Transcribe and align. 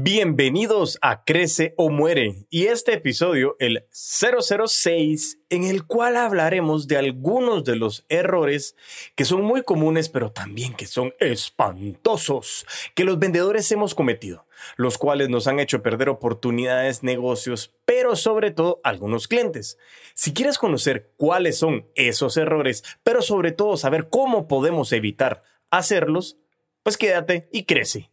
Bienvenidos 0.00 0.96
a 1.02 1.24
Crece 1.24 1.74
o 1.76 1.90
Muere 1.90 2.46
y 2.50 2.66
este 2.66 2.92
episodio, 2.92 3.56
el 3.58 3.84
006, 3.90 5.40
en 5.48 5.64
el 5.64 5.86
cual 5.86 6.16
hablaremos 6.16 6.86
de 6.86 6.98
algunos 6.98 7.64
de 7.64 7.74
los 7.74 8.06
errores 8.08 8.76
que 9.16 9.24
son 9.24 9.42
muy 9.42 9.64
comunes 9.64 10.08
pero 10.08 10.30
también 10.30 10.74
que 10.74 10.86
son 10.86 11.14
espantosos 11.18 12.64
que 12.94 13.02
los 13.02 13.18
vendedores 13.18 13.72
hemos 13.72 13.96
cometido, 13.96 14.46
los 14.76 14.98
cuales 14.98 15.30
nos 15.30 15.48
han 15.48 15.58
hecho 15.58 15.82
perder 15.82 16.10
oportunidades, 16.10 17.02
negocios, 17.02 17.74
pero 17.84 18.14
sobre 18.14 18.52
todo 18.52 18.80
algunos 18.84 19.26
clientes. 19.26 19.78
Si 20.14 20.32
quieres 20.32 20.58
conocer 20.58 21.10
cuáles 21.16 21.58
son 21.58 21.88
esos 21.96 22.36
errores, 22.36 22.84
pero 23.02 23.20
sobre 23.20 23.50
todo 23.50 23.76
saber 23.76 24.08
cómo 24.08 24.46
podemos 24.46 24.92
evitar 24.92 25.42
hacerlos, 25.70 26.38
pues 26.84 26.96
quédate 26.96 27.48
y 27.50 27.64
crece. 27.64 28.12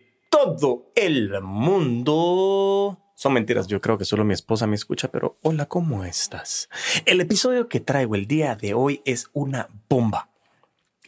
todo 0.31 0.91
el 0.95 1.39
mundo. 1.43 2.97
Son 3.13 3.33
mentiras, 3.33 3.67
yo 3.67 3.81
creo 3.81 3.99
que 3.99 4.05
solo 4.05 4.25
mi 4.25 4.33
esposa 4.33 4.65
me 4.65 4.75
escucha, 4.75 5.09
pero 5.09 5.37
hola, 5.43 5.67
¿cómo 5.67 6.03
estás? 6.03 6.69
El 7.05 7.21
episodio 7.21 7.69
que 7.69 7.79
traigo 7.79 8.15
el 8.15 8.25
día 8.25 8.55
de 8.55 8.73
hoy 8.73 9.03
es 9.05 9.29
una 9.33 9.67
bomba. 9.87 10.29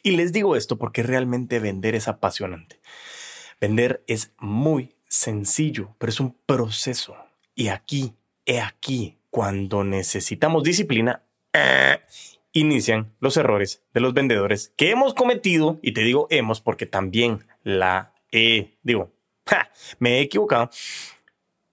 Y 0.03 0.11
les 0.11 0.33
digo 0.33 0.55
esto 0.55 0.77
porque 0.77 1.01
realmente 1.01 1.59
vender 1.59 1.95
es 1.95 2.07
apasionante. 2.07 2.81
Vender 3.59 4.03
es 4.05 4.33
muy 4.37 4.93
sencillo, 5.07 5.95
pero 5.97 6.11
es 6.11 6.19
un 6.19 6.35
proceso. 6.45 7.15
Y 7.55 7.69
aquí, 7.69 8.13
he 8.45 8.59
aquí, 8.59 9.17
cuando 9.29 9.83
necesitamos 9.83 10.63
disciplina, 10.63 11.23
eh, 11.53 11.99
inician 12.51 13.13
los 13.21 13.37
errores 13.37 13.81
de 13.93 14.01
los 14.01 14.13
vendedores 14.13 14.73
que 14.75 14.91
hemos 14.91 15.13
cometido, 15.13 15.79
y 15.81 15.93
te 15.93 16.01
digo 16.01 16.27
hemos 16.29 16.59
porque 16.59 16.85
también 16.85 17.45
la 17.63 18.13
he, 18.33 18.73
digo, 18.83 19.12
me 19.99 20.17
he 20.17 20.21
equivocado. 20.21 20.69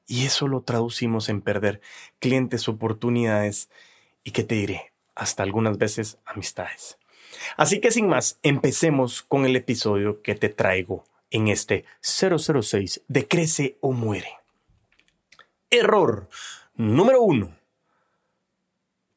Y 0.07 0.27
eso 0.27 0.49
lo 0.49 0.63
traducimos 0.63 1.29
en 1.29 1.41
perder 1.41 1.81
clientes, 2.19 2.69
oportunidades 2.69 3.71
y, 4.25 4.33
¿qué 4.33 4.43
te 4.43 4.57
diré? 4.57 4.93
Hasta 5.15 5.43
algunas 5.43 5.79
veces 5.79 6.19
amistades. 6.25 6.99
Así 7.57 7.81
que 7.81 7.91
sin 7.91 8.09
más, 8.09 8.39
empecemos 8.43 9.23
con 9.23 9.45
el 9.45 9.55
episodio 9.57 10.21
que 10.23 10.35
te 10.35 10.49
traigo 10.49 11.05
en 11.31 11.49
este 11.49 11.85
006 12.01 13.03
de 13.07 13.29
Crece 13.29 13.79
o 13.81 13.93
Muere. 13.93 14.33
Error 15.71 16.29
número 16.75 17.23
uno. 17.23 17.57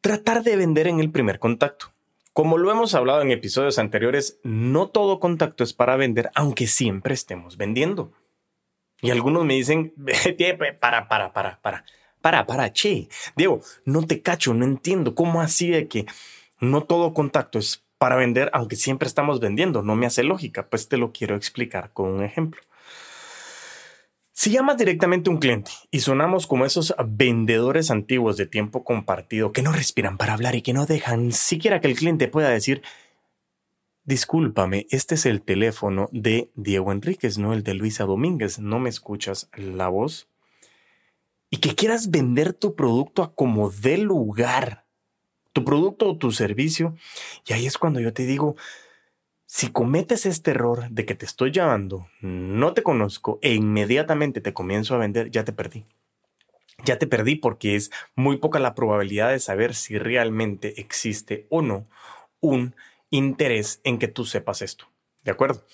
Tratar 0.01 0.43
de 0.43 0.57
vender 0.57 0.87
en 0.87 0.99
el 0.99 1.11
primer 1.11 1.39
contacto. 1.39 1.91
Como 2.33 2.57
lo 2.57 2.71
hemos 2.71 2.93
hablado 2.93 3.21
en 3.21 3.31
episodios 3.31 3.79
anteriores, 3.79 4.39
no 4.43 4.89
todo 4.89 5.19
contacto 5.19 5.63
es 5.63 5.73
para 5.73 5.95
vender, 5.95 6.29
aunque 6.35 6.67
siempre 6.67 7.13
estemos 7.13 7.57
vendiendo. 7.57 8.11
Y 9.03 9.11
algunos 9.11 9.43
me 9.43 9.55
dicen, 9.55 9.93
para, 10.79 11.09
para, 11.09 11.33
para, 11.33 11.61
para, 11.61 11.85
para, 12.21 12.45
para, 12.45 12.71
che. 12.71 13.09
Diego, 13.35 13.61
no 13.83 14.07
te 14.07 14.21
cacho, 14.21 14.53
no 14.53 14.63
entiendo 14.63 15.13
cómo 15.13 15.41
así 15.41 15.67
de 15.67 15.89
que 15.89 16.05
no 16.61 16.83
todo 16.83 17.13
contacto 17.13 17.59
es 17.59 17.83
para 17.97 18.15
vender, 18.15 18.49
aunque 18.53 18.77
siempre 18.77 19.09
estamos 19.09 19.41
vendiendo. 19.41 19.83
No 19.83 19.95
me 19.95 20.05
hace 20.05 20.23
lógica. 20.23 20.69
Pues 20.69 20.87
te 20.87 20.95
lo 20.95 21.11
quiero 21.11 21.36
explicar 21.36 21.92
con 21.92 22.11
un 22.11 22.23
ejemplo. 22.23 22.61
Si 24.31 24.52
llamas 24.52 24.77
directamente 24.77 25.30
a 25.30 25.33
un 25.33 25.39
cliente 25.39 25.71
y 25.92 25.99
sonamos 25.99 26.47
como 26.47 26.65
esos 26.65 26.95
vendedores 27.05 27.92
antiguos 27.92 28.37
de 28.37 28.47
tiempo 28.47 28.86
compartido 28.86 29.52
que 29.52 29.61
no 29.61 29.73
respiran 29.73 30.17
para 30.17 30.33
hablar 30.33 30.55
y 30.55 30.61
que 30.61 30.73
no 30.73 30.86
dejan 30.86 31.33
siquiera 31.33 31.81
que 31.81 31.87
el 31.87 31.95
cliente 31.95 32.30
pueda 32.30 32.49
decir, 32.49 32.81
Discúlpame, 34.05 34.86
este 34.89 35.15
es 35.15 35.25
el 35.25 35.41
teléfono 35.41 36.09
de 36.11 36.52
Diego 36.55 36.91
Enríquez, 36.91 37.37
no 37.37 37.53
el 37.53 37.64
de 37.64 37.73
Luisa 37.73 38.03
Domínguez. 38.03 38.59
¿No 38.59 38.77
me 38.77 38.89
escuchas 38.89 39.49
la 39.55 39.87
voz? 39.87 40.27
Y 41.49 41.58
que 41.58 41.73
quieras 41.73 42.11
vender 42.11 42.53
tu 42.53 42.75
producto 42.75 43.23
a 43.23 43.33
como 43.33 43.69
dé 43.69 43.97
lugar, 43.97 44.86
tu 45.53 45.63
producto 45.63 46.09
o 46.09 46.17
tu 46.17 46.33
servicio. 46.33 46.97
Y 47.47 47.53
ahí 47.53 47.65
es 47.65 47.77
cuando 47.77 48.02
yo 48.02 48.11
te 48.11 48.25
digo, 48.25 48.58
si 49.45 49.71
cometes 49.71 50.25
este 50.25 50.52
error 50.52 50.89
de 50.89 51.05
que 51.05 51.15
te 51.15 51.25
estoy 51.25 51.52
llamando, 51.52 52.08
no 52.19 52.73
te 52.73 52.83
conozco 52.83 53.39
e 53.42 53.53
inmediatamente 53.53 54.42
te 54.42 54.52
comienzo 54.52 54.95
a 54.95 54.97
vender, 54.97 55.31
ya 55.31 55.45
te 55.45 55.53
perdí. 55.53 55.86
Ya 56.83 56.99
te 56.99 57.08
perdí 57.08 57.36
porque 57.36 57.77
es 57.77 57.89
muy 58.15 58.36
poca 58.36 58.59
la 58.59 58.75
probabilidad 58.75 59.30
de 59.30 59.39
saber 59.39 59.75
si 59.75 59.97
realmente 59.97 60.81
existe 60.81 61.47
o 61.49 61.61
no 61.61 61.87
un 62.42 62.75
interés 63.13 63.79
en 63.83 63.99
que 63.99 64.07
tú 64.07 64.25
sepas 64.25 64.61
esto. 64.61 64.87
¿De 65.23 65.31
acuerdo? 65.31 65.65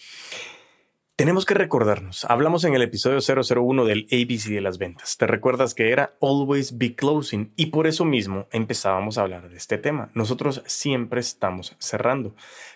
Tenemos 1.15 1.45
que 1.45 1.53
recordarnos, 1.53 2.23
hablamos 2.25 2.63
en 2.63 2.75
el 2.75 2.81
episodio 2.81 3.19
001 3.19 3.83
del 3.83 4.07
ABC 4.11 4.53
de 4.53 4.61
las 4.61 4.77
ventas. 4.77 5.17
¿Te 5.17 5.27
recuerdas 5.27 5.73
que 5.73 5.91
era 5.91 6.15
Always 6.21 6.77
Be 6.77 6.95
Closing? 6.95 7.51
Y 7.57 7.67
por 7.67 7.87
eso 7.87 8.05
mismo 8.05 8.47
empezábamos 8.51 9.17
a 9.17 9.23
hablar 9.23 9.49
de 9.49 9.57
este 9.57 9.77
tema. 9.77 10.09
Nosotros 10.13 10.63
siempre 10.65 11.19
estamos 11.19 11.75
cerrando. 11.79 12.35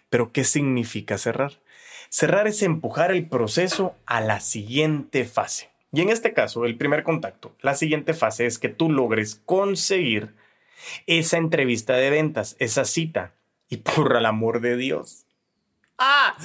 Pero 0.10 0.34
¿qué 0.34 0.44
significa 0.44 1.18
cerrar? 1.18 1.62
Cerrar 2.10 2.48
es 2.48 2.62
empujar 2.64 3.12
el 3.12 3.30
proceso 3.30 3.96
a 4.06 4.20
la 4.20 4.42
siguiente 4.42 5.24
fase. 5.24 5.70
Y 5.94 6.02
en 6.02 6.10
este 6.10 6.34
caso, 6.34 6.66
el 6.66 6.78
primer 6.78 7.04
contacto, 7.04 7.56
la 7.62 7.76
siguiente 7.76 8.14
fase 8.14 8.46
es 8.46 8.60
que 8.60 8.70
tú 8.70 8.92
logres 8.92 9.42
conseguir 9.46 10.36
esa 11.08 11.38
entrevista 11.38 11.94
de 11.94 12.10
ventas, 12.10 12.56
esa 12.60 12.84
cita, 12.84 13.36
y 13.74 13.78
por 13.78 14.16
el 14.16 14.26
amor 14.28 14.62
de 14.62 14.78
Dios. 14.78 15.26
¡Ah! 15.98 16.36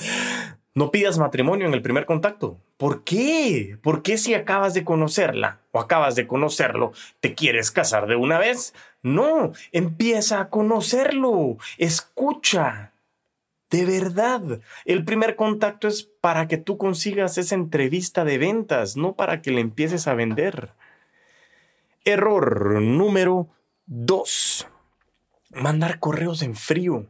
No 0.75 0.91
pidas 0.91 1.19
matrimonio 1.19 1.66
en 1.66 1.75
el 1.75 1.83
primer 1.83 2.06
contacto. 2.06 2.59
¿Por 2.78 3.05
qué? 3.05 3.77
¿Por 3.83 4.03
qué 4.03 4.16
si 4.16 4.33
acabas 4.33 4.72
de 4.72 4.84
conocerla 4.84 5.61
o 5.72 5.81
acabas 5.81 6.15
de 6.15 6.27
conocerlo, 6.27 6.93
te 7.21 7.34
quieres 7.34 7.71
casar 7.71 8.06
de 8.06 8.16
una 8.16 8.39
vez? 8.39 8.75
No, 9.03 9.53
empieza 9.72 10.41
a 10.41 10.49
conocerlo. 10.49 11.59
Escucha. 11.77 12.93
De 13.71 13.84
verdad, 13.84 14.60
el 14.87 15.05
primer 15.05 15.37
contacto 15.37 15.87
es 15.87 16.05
para 16.05 16.49
que 16.49 16.56
tú 16.56 16.78
consigas 16.78 17.37
esa 17.37 17.56
entrevista 17.56 18.25
de 18.25 18.39
ventas, 18.39 18.97
no 18.97 19.16
para 19.16 19.43
que 19.43 19.50
le 19.50 19.60
empieces 19.60 20.06
a 20.06 20.15
vender. 20.15 20.71
Error 22.05 22.81
número 22.81 23.49
dos. 23.84 24.66
Mandar 25.50 25.99
correos 25.99 26.41
en 26.41 26.55
frío. 26.55 27.06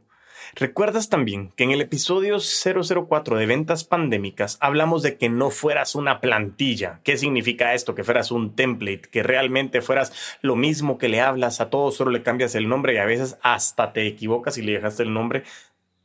¿Recuerdas 0.54 1.08
también 1.08 1.52
que 1.56 1.64
en 1.64 1.70
el 1.70 1.80
episodio 1.80 2.38
004 2.38 3.36
de 3.36 3.46
ventas 3.46 3.84
pandémicas 3.84 4.58
hablamos 4.60 5.02
de 5.02 5.16
que 5.16 5.28
no 5.28 5.50
fueras 5.50 5.94
una 5.94 6.20
plantilla? 6.20 7.00
¿Qué 7.04 7.16
significa 7.16 7.74
esto? 7.74 7.94
Que 7.94 8.04
fueras 8.04 8.30
un 8.30 8.54
template, 8.54 9.08
que 9.10 9.22
realmente 9.22 9.82
fueras 9.82 10.12
lo 10.40 10.56
mismo 10.56 10.98
que 10.98 11.08
le 11.08 11.20
hablas 11.20 11.60
a 11.60 11.70
todos, 11.70 11.96
solo 11.96 12.10
le 12.10 12.22
cambias 12.22 12.54
el 12.54 12.68
nombre 12.68 12.94
y 12.94 12.98
a 12.98 13.04
veces 13.04 13.38
hasta 13.42 13.92
te 13.92 14.06
equivocas 14.06 14.58
y 14.58 14.62
le 14.62 14.72
dejaste 14.72 15.02
el 15.02 15.12
nombre 15.12 15.44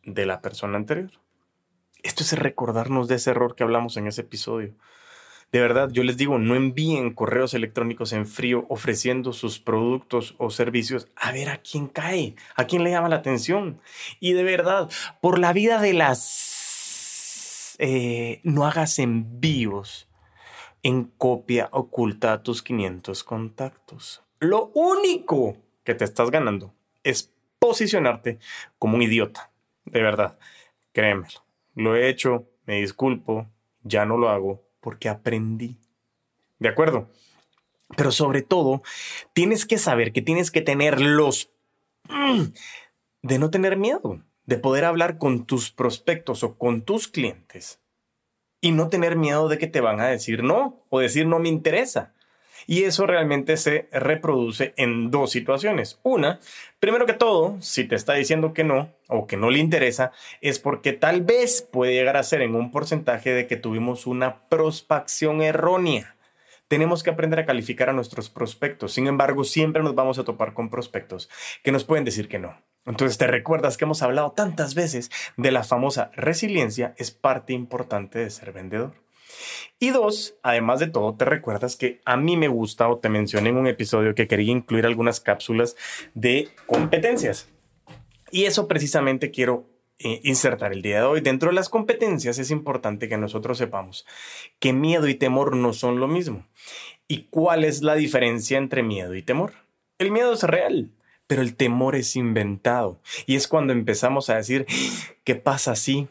de 0.04 0.26
la 0.26 0.42
persona 0.42 0.78
anterior. 0.78 1.12
Esto 2.02 2.24
es 2.24 2.38
recordarnos 2.38 3.08
de 3.08 3.16
ese 3.16 3.32
error 3.32 3.56
que 3.56 3.64
hablamos 3.64 3.96
en 3.98 4.08
ese 4.08 4.22
episodio. 4.22 4.74
De 5.54 5.62
verdad, 5.62 5.92
yo 5.92 6.02
les 6.04 6.18
digo, 6.18 6.40
no 6.40 6.56
envíen 6.56 7.14
correos 7.14 7.54
electrónicos 7.54 8.12
en 8.12 8.26
frío 8.26 8.66
ofreciendo 8.70 9.34
sus 9.34 9.60
productos 9.60 10.34
o 10.40 10.50
servicios 10.50 11.10
a 11.16 11.32
ver 11.32 11.50
a 11.50 11.60
quién 11.60 11.88
cae, 11.88 12.36
a 12.56 12.66
quién 12.66 12.84
le 12.84 12.90
llama 12.90 13.08
la 13.08 13.18
atención. 13.18 13.80
Y 14.20 14.34
de 14.34 14.44
verdad, 14.44 14.90
por 15.22 15.38
la 15.38 15.54
vida 15.54 15.80
de 15.80 15.94
las... 15.94 17.76
Eh, 17.78 18.40
no 18.42 18.66
hagas 18.66 18.98
envíos 18.98 20.10
en 20.82 21.04
copia 21.04 21.70
oculta 21.72 22.34
a 22.34 22.42
tus 22.42 22.64
500 22.64 23.24
contactos. 23.24 24.24
Lo 24.40 24.72
único 24.74 25.56
que 25.84 25.94
te 25.94 26.04
estás 26.04 26.32
ganando 26.32 26.74
es 27.04 27.32
posicionarte 27.60 28.40
como 28.80 28.96
un 28.96 29.04
idiota. 29.04 29.52
De 29.86 30.02
verdad, 30.02 30.40
créemelo. 30.94 31.46
Lo 31.76 31.96
he 31.96 32.10
hecho, 32.10 32.50
me 32.66 32.82
disculpo, 32.82 33.46
ya 33.84 34.04
no 34.08 34.18
lo 34.18 34.30
hago 34.30 34.63
porque 34.84 35.10
aprendí. 35.10 35.80
¿De 36.60 36.70
acuerdo? 36.70 37.10
Pero 37.96 38.12
sobre 38.12 38.42
todo, 38.42 38.84
tienes 39.34 39.66
que 39.66 39.78
saber 39.78 40.12
que 40.14 40.22
tienes 40.22 40.52
que 40.52 40.62
tener 40.62 41.02
los... 41.02 41.50
Mm, 42.10 42.54
de 43.22 43.40
no 43.40 43.50
tener 43.50 43.78
miedo, 43.78 44.22
de 44.46 44.58
poder 44.58 44.84
hablar 44.84 45.18
con 45.18 45.46
tus 45.46 45.72
prospectos 45.72 46.44
o 46.44 46.58
con 46.58 46.82
tus 46.82 47.08
clientes 47.08 47.80
y 48.60 48.72
no 48.72 48.90
tener 48.90 49.16
miedo 49.16 49.48
de 49.48 49.58
que 49.58 49.68
te 49.68 49.82
van 49.82 50.00
a 50.00 50.08
decir 50.08 50.44
no 50.44 50.86
o 50.90 51.00
decir 51.00 51.26
no 51.26 51.40
me 51.40 51.50
interesa. 51.50 52.13
Y 52.68 52.84
eso 52.84 53.06
realmente 53.06 53.58
se 53.58 53.88
reproduce 53.92 54.74
en 54.78 55.12
dos 55.12 55.32
situaciones. 55.32 56.00
Una, 56.04 56.40
primero 56.80 57.06
que 57.06 57.14
todo, 57.14 57.58
si 57.62 57.84
te 57.86 57.96
está 57.96 58.14
diciendo 58.14 58.54
que 58.54 58.64
no 58.64 58.90
o 59.08 59.28
que 59.28 59.38
no 59.38 59.50
le 59.50 59.60
interesa, 59.60 60.12
es 60.42 60.60
porque 60.60 60.94
tal 60.94 61.22
vez 61.22 61.62
puede 61.62 61.94
llegar 61.94 62.18
a 62.18 62.24
ser 62.24 62.42
en 62.42 62.56
un 62.56 62.72
porcentaje 62.72 63.34
de 63.34 63.48
que 63.48 63.58
tuvimos 63.58 64.08
una 64.08 64.48
prospección 64.48 65.42
errónea. 65.42 66.16
Tenemos 66.68 67.04
que 67.04 67.12
aprender 67.12 67.40
a 67.40 67.46
calificar 67.46 67.90
a 67.90 67.94
nuestros 67.94 68.30
prospectos. 68.30 68.94
Sin 68.94 69.08
embargo, 69.08 69.44
siempre 69.44 69.84
nos 69.84 69.96
vamos 69.96 70.18
a 70.18 70.24
topar 70.24 70.54
con 70.54 70.70
prospectos 70.70 71.30
que 71.62 71.72
nos 71.72 71.84
pueden 71.84 72.06
decir 72.06 72.28
que 72.28 72.40
no. 72.40 72.58
Entonces, 72.86 73.18
te 73.18 73.28
recuerdas 73.28 73.78
que 73.78 73.86
hemos 73.86 74.02
hablado 74.02 74.32
tantas 74.32 74.76
veces 74.76 75.12
de 75.38 75.52
la 75.52 75.64
famosa 75.64 76.12
resiliencia, 76.16 76.94
es 76.98 77.12
parte 77.12 77.54
importante 77.54 78.20
de 78.20 78.30
ser 78.30 78.52
vendedor. 78.52 79.03
Y 79.80 79.90
dos, 79.90 80.36
además 80.44 80.80
de 80.80 80.88
todo, 80.88 81.16
te 81.16 81.26
recuerdas 81.26 81.76
que 81.76 82.02
a 82.06 82.18
mí 82.18 82.38
me 82.38 82.48
gusta 82.48 82.88
o 82.90 83.00
te 83.00 83.10
mencioné 83.10 83.50
en 83.50 83.58
un 83.58 83.68
episodio 83.68 84.16
que 84.16 84.28
quería 84.28 84.52
incluir 84.52 84.86
algunas 84.86 85.20
cápsulas 85.20 85.76
de 86.14 86.50
competencias. 86.66 87.50
Y 88.32 88.46
eso 88.46 88.68
precisamente 88.68 89.32
quiero 89.32 89.68
eh, 90.00 90.20
insertar 90.24 90.74
el 90.74 90.82
día 90.82 90.98
de 90.98 91.06
hoy. 91.06 91.22
Dentro 91.22 91.50
de 91.50 91.56
las 91.56 91.70
competencias 91.70 92.40
es 92.40 92.52
importante 92.52 93.08
que 93.08 93.18
nosotros 93.18 93.58
sepamos 93.58 94.06
que 94.60 94.74
miedo 94.74 95.08
y 95.08 95.16
temor 95.16 95.56
no 95.56 95.72
son 95.72 96.00
lo 96.00 96.08
mismo. 96.08 96.48
¿Y 97.08 97.28
cuál 97.30 97.64
es 97.64 97.84
la 97.84 97.96
diferencia 97.96 98.58
entre 98.58 98.84
miedo 98.84 99.16
y 99.16 99.22
temor? 99.22 99.54
El 100.00 100.12
miedo 100.12 100.34
es 100.34 100.44
real, 100.44 100.92
pero 101.28 101.42
el 101.42 101.56
temor 101.56 101.96
es 101.96 102.16
inventado. 102.16 103.02
Y 103.26 103.36
es 103.36 103.48
cuando 103.48 103.72
empezamos 103.72 104.30
a 104.30 104.36
decir, 104.36 104.66
¿qué 105.24 105.36
pasa 105.36 105.76
si? 105.76 106.08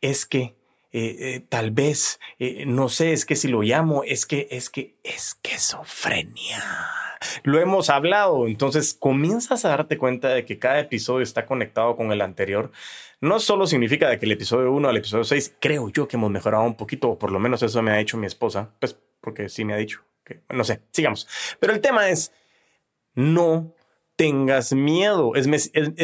Es 0.00 0.26
que 0.26 0.54
eh, 0.90 1.16
eh, 1.20 1.46
tal 1.48 1.70
vez, 1.70 2.18
eh, 2.38 2.64
no 2.66 2.88
sé, 2.88 3.12
es 3.12 3.26
que 3.26 3.36
si 3.36 3.48
lo 3.48 3.62
llamo, 3.62 4.04
es 4.04 4.24
que, 4.24 4.48
es 4.50 4.70
que, 4.70 4.96
esquizofrenia. 5.04 6.62
Lo 7.42 7.58
hemos 7.58 7.90
hablado, 7.90 8.46
entonces 8.46 8.94
comienzas 8.94 9.64
a 9.64 9.70
darte 9.70 9.98
cuenta 9.98 10.28
de 10.28 10.44
que 10.44 10.58
cada 10.58 10.78
episodio 10.80 11.22
está 11.22 11.44
conectado 11.46 11.96
con 11.96 12.12
el 12.12 12.22
anterior. 12.22 12.70
No 13.20 13.40
solo 13.40 13.66
significa 13.66 14.08
de 14.08 14.18
que 14.18 14.26
el 14.26 14.32
episodio 14.32 14.72
1 14.72 14.88
al 14.88 14.96
episodio 14.96 15.24
6, 15.24 15.56
creo 15.60 15.90
yo 15.90 16.08
que 16.08 16.16
hemos 16.16 16.30
mejorado 16.30 16.64
un 16.64 16.76
poquito, 16.76 17.10
o 17.10 17.18
por 17.18 17.32
lo 17.32 17.40
menos 17.40 17.62
eso 17.62 17.82
me 17.82 17.90
ha 17.90 17.96
dicho 17.96 18.16
mi 18.16 18.26
esposa, 18.26 18.70
pues 18.80 18.96
porque 19.20 19.48
sí 19.48 19.64
me 19.64 19.74
ha 19.74 19.76
dicho, 19.76 20.04
que, 20.24 20.40
no 20.50 20.64
sé, 20.64 20.80
sigamos. 20.92 21.28
Pero 21.60 21.74
el 21.74 21.80
tema 21.80 22.08
es, 22.08 22.32
no 23.14 23.74
tengas 24.18 24.72
miedo. 24.72 25.36
Es, 25.36 25.48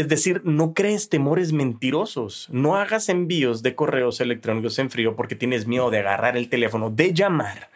decir, 0.09 0.41
no 0.45 0.73
crees 0.73 1.09
temores 1.09 1.53
mentirosos. 1.53 2.49
No 2.53 2.77
hagas 2.77 3.09
envíos 3.09 3.65
de 3.65 3.75
correos 3.75 4.21
electrónicos 4.21 4.79
en 4.79 4.89
frío 4.89 5.17
porque 5.17 5.35
tienes 5.35 5.67
miedo 5.67 5.91
de 5.91 5.99
agarrar 5.99 6.37
el 6.37 6.49
teléfono, 6.49 6.91
de 6.91 7.13
llamar 7.13 7.71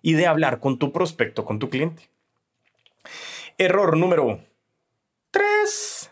y 0.00 0.12
de 0.12 0.28
hablar 0.28 0.60
con 0.60 0.78
tu 0.78 0.92
prospecto, 0.92 1.44
con 1.44 1.58
tu 1.58 1.68
cliente. 1.68 2.08
Error 3.58 3.96
número 3.96 4.40
3. 5.32 6.10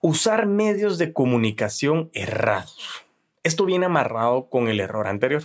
Usar 0.00 0.46
medios 0.46 0.98
de 0.98 1.12
comunicación 1.12 2.10
errados. 2.12 3.04
Esto 3.44 3.66
viene 3.66 3.86
amarrado 3.86 4.50
con 4.50 4.66
el 4.66 4.80
error 4.80 5.06
anterior. 5.06 5.44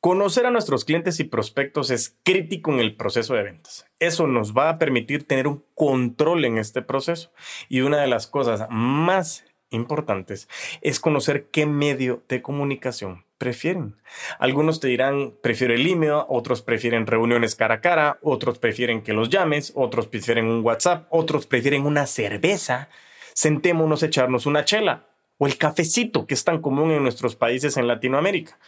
Conocer 0.00 0.46
a 0.46 0.52
nuestros 0.52 0.84
clientes 0.84 1.18
y 1.18 1.24
prospectos 1.24 1.90
es 1.90 2.16
crítico 2.22 2.72
en 2.72 2.78
el 2.78 2.94
proceso 2.94 3.34
de 3.34 3.42
ventas. 3.42 3.84
Eso 3.98 4.28
nos 4.28 4.56
va 4.56 4.68
a 4.68 4.78
permitir 4.78 5.26
tener 5.26 5.48
un 5.48 5.64
control 5.74 6.44
en 6.44 6.56
este 6.56 6.82
proceso. 6.82 7.32
Y 7.68 7.80
una 7.80 8.00
de 8.00 8.06
las 8.06 8.28
cosas 8.28 8.68
más 8.70 9.44
importantes 9.70 10.48
es 10.82 11.00
conocer 11.00 11.48
qué 11.50 11.66
medio 11.66 12.22
de 12.28 12.42
comunicación 12.42 13.24
prefieren. 13.38 13.96
Algunos 14.38 14.78
te 14.78 14.86
dirán, 14.86 15.34
prefiero 15.42 15.74
el 15.74 15.84
email, 15.84 16.22
otros 16.28 16.62
prefieren 16.62 17.08
reuniones 17.08 17.56
cara 17.56 17.74
a 17.74 17.80
cara, 17.80 18.18
otros 18.22 18.60
prefieren 18.60 19.02
que 19.02 19.12
los 19.12 19.30
llames, 19.30 19.72
otros 19.74 20.06
prefieren 20.06 20.46
un 20.46 20.64
WhatsApp, 20.64 21.08
otros 21.10 21.46
prefieren 21.46 21.84
una 21.84 22.06
cerveza. 22.06 22.88
Sentémonos 23.34 24.04
a 24.04 24.06
echarnos 24.06 24.46
una 24.46 24.64
chela 24.64 25.08
o 25.38 25.48
el 25.48 25.58
cafecito 25.58 26.24
que 26.28 26.34
es 26.34 26.44
tan 26.44 26.62
común 26.62 26.92
en 26.92 27.02
nuestros 27.02 27.34
países 27.34 27.76
en 27.76 27.88
Latinoamérica. 27.88 28.58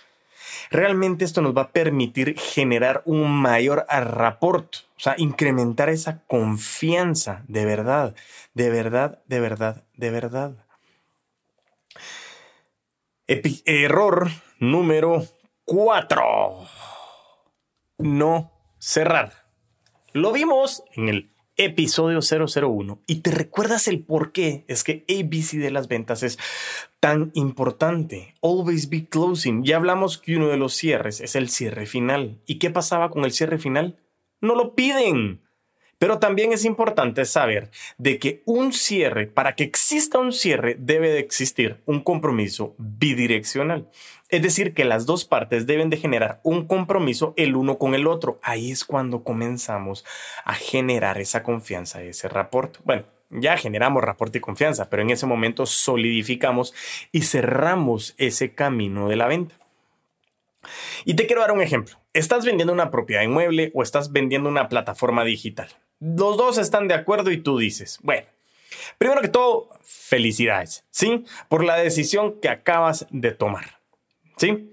Realmente 0.71 1.25
esto 1.25 1.43
nos 1.43 1.57
va 1.57 1.63
a 1.63 1.73
permitir 1.73 2.39
generar 2.39 3.03
un 3.05 3.31
mayor 3.31 3.87
rapport, 3.89 4.75
o 4.97 5.01
sea, 5.01 5.15
incrementar 5.19 5.89
esa 5.89 6.23
confianza 6.27 7.45
de 7.49 7.65
verdad, 7.65 8.15
de 8.55 8.71
verdad, 8.71 9.23
de 9.27 9.41
verdad, 9.41 9.85
de 9.97 10.11
verdad. 10.11 10.55
error 13.65 14.29
número 14.59 15.25
cuatro. 15.65 16.67
No 17.99 18.53
cerrar. 18.79 19.33
Lo 20.13 20.33
vimos 20.33 20.83
en 20.97 21.09
el 21.09 21.31
episodio 21.65 22.21
001 22.23 23.03
y 23.07 23.17
te 23.17 23.31
recuerdas 23.31 23.87
el 23.87 24.03
por 24.03 24.33
qué 24.33 24.65
es 24.67 24.83
que 24.83 25.05
ABC 25.11 25.59
de 25.59 25.71
las 25.71 25.89
ventas 25.89 26.23
es 26.23 26.39
tan 27.01 27.31
importante. 27.35 28.35
Always 28.41 28.89
be 28.89 29.05
closing. 29.05 29.63
Ya 29.63 29.77
hablamos 29.77 30.17
que 30.17 30.37
uno 30.37 30.49
de 30.49 30.57
los 30.57 30.75
cierres 30.75 31.21
es 31.21 31.37
el 31.37 31.51
cierre 31.51 31.85
final. 31.85 32.39
¿Y 32.47 32.59
qué 32.59 32.71
pasaba 32.71 33.11
con 33.11 33.27
el 33.27 33.33
cierre 33.33 33.59
final? 33.59 33.99
No 34.41 34.55
lo 34.55 34.75
piden. 34.75 35.43
Pero 35.99 36.19
también 36.19 36.55
es 36.55 36.65
importante 36.65 37.27
saber 37.27 37.71
de 37.99 38.19
que 38.19 38.43
un 38.47 38.73
cierre, 38.73 39.27
para 39.27 39.55
que 39.55 39.65
exista 39.65 40.19
un 40.19 40.33
cierre, 40.33 40.77
debe 40.79 41.11
de 41.11 41.19
existir 41.19 41.83
un 41.85 42.01
compromiso 42.03 42.75
bidireccional. 42.79 43.91
Es 44.31 44.43
decir, 44.43 44.75
que 44.75 44.85
las 44.85 45.07
dos 45.07 45.25
partes 45.25 45.67
deben 45.67 45.91
de 45.91 45.97
generar 45.97 46.41
un 46.45 46.67
compromiso 46.67 47.35
el 47.37 47.57
uno 47.57 47.79
con 47.79 47.95
el 47.95 48.07
otro. 48.07 48.39
Ahí 48.43 48.71
es 48.71 48.85
cuando 48.85 49.25
comenzamos 49.25 50.05
a 50.45 50.55
generar 50.55 51.19
esa 51.19 51.43
confianza, 51.43 52.03
ese 52.03 52.29
rapport. 52.29 52.79
Bueno, 52.85 53.05
ya 53.31 53.57
generamos 53.57 54.03
rapport 54.03 54.35
y 54.37 54.41
confianza, 54.41 54.89
pero 54.89 55.03
en 55.03 55.11
ese 55.11 55.27
momento 55.27 55.67
solidificamos 55.67 56.75
y 57.13 57.23
cerramos 57.23 58.15
ese 58.19 58.55
camino 58.55 59.09
de 59.09 59.17
la 59.17 59.27
venta. 59.27 59.57
Y 61.05 61.15
te 61.15 61.27
quiero 61.27 61.43
dar 61.43 61.53
un 61.53 61.63
ejemplo. 61.63 61.97
Estás 62.13 62.45
vendiendo 62.45 62.73
una 62.73 62.91
propiedad 62.91 63.23
inmueble 63.23 63.71
o 63.75 63.83
estás 63.83 64.13
vendiendo 64.13 64.49
una 64.49 64.69
plataforma 64.69 65.25
digital. 65.25 65.69
Los 66.01 66.37
dos 66.37 66.59
están 66.59 66.89
de 66.89 66.95
acuerdo 66.95 67.31
y 67.31 67.39
tú 67.39 67.59
dices, 67.59 67.99
bueno, 68.03 68.27
primero 68.99 69.21
que 69.21 69.29
todo, 69.29 69.69
felicidades, 69.83 70.85
¿sí? 70.91 71.25
Por 71.49 71.65
la 71.65 71.77
decisión 71.77 72.41
que 72.41 72.49
acabas 72.49 73.07
de 73.11 73.33
tomar, 73.33 73.80
¿sí? 74.41 74.73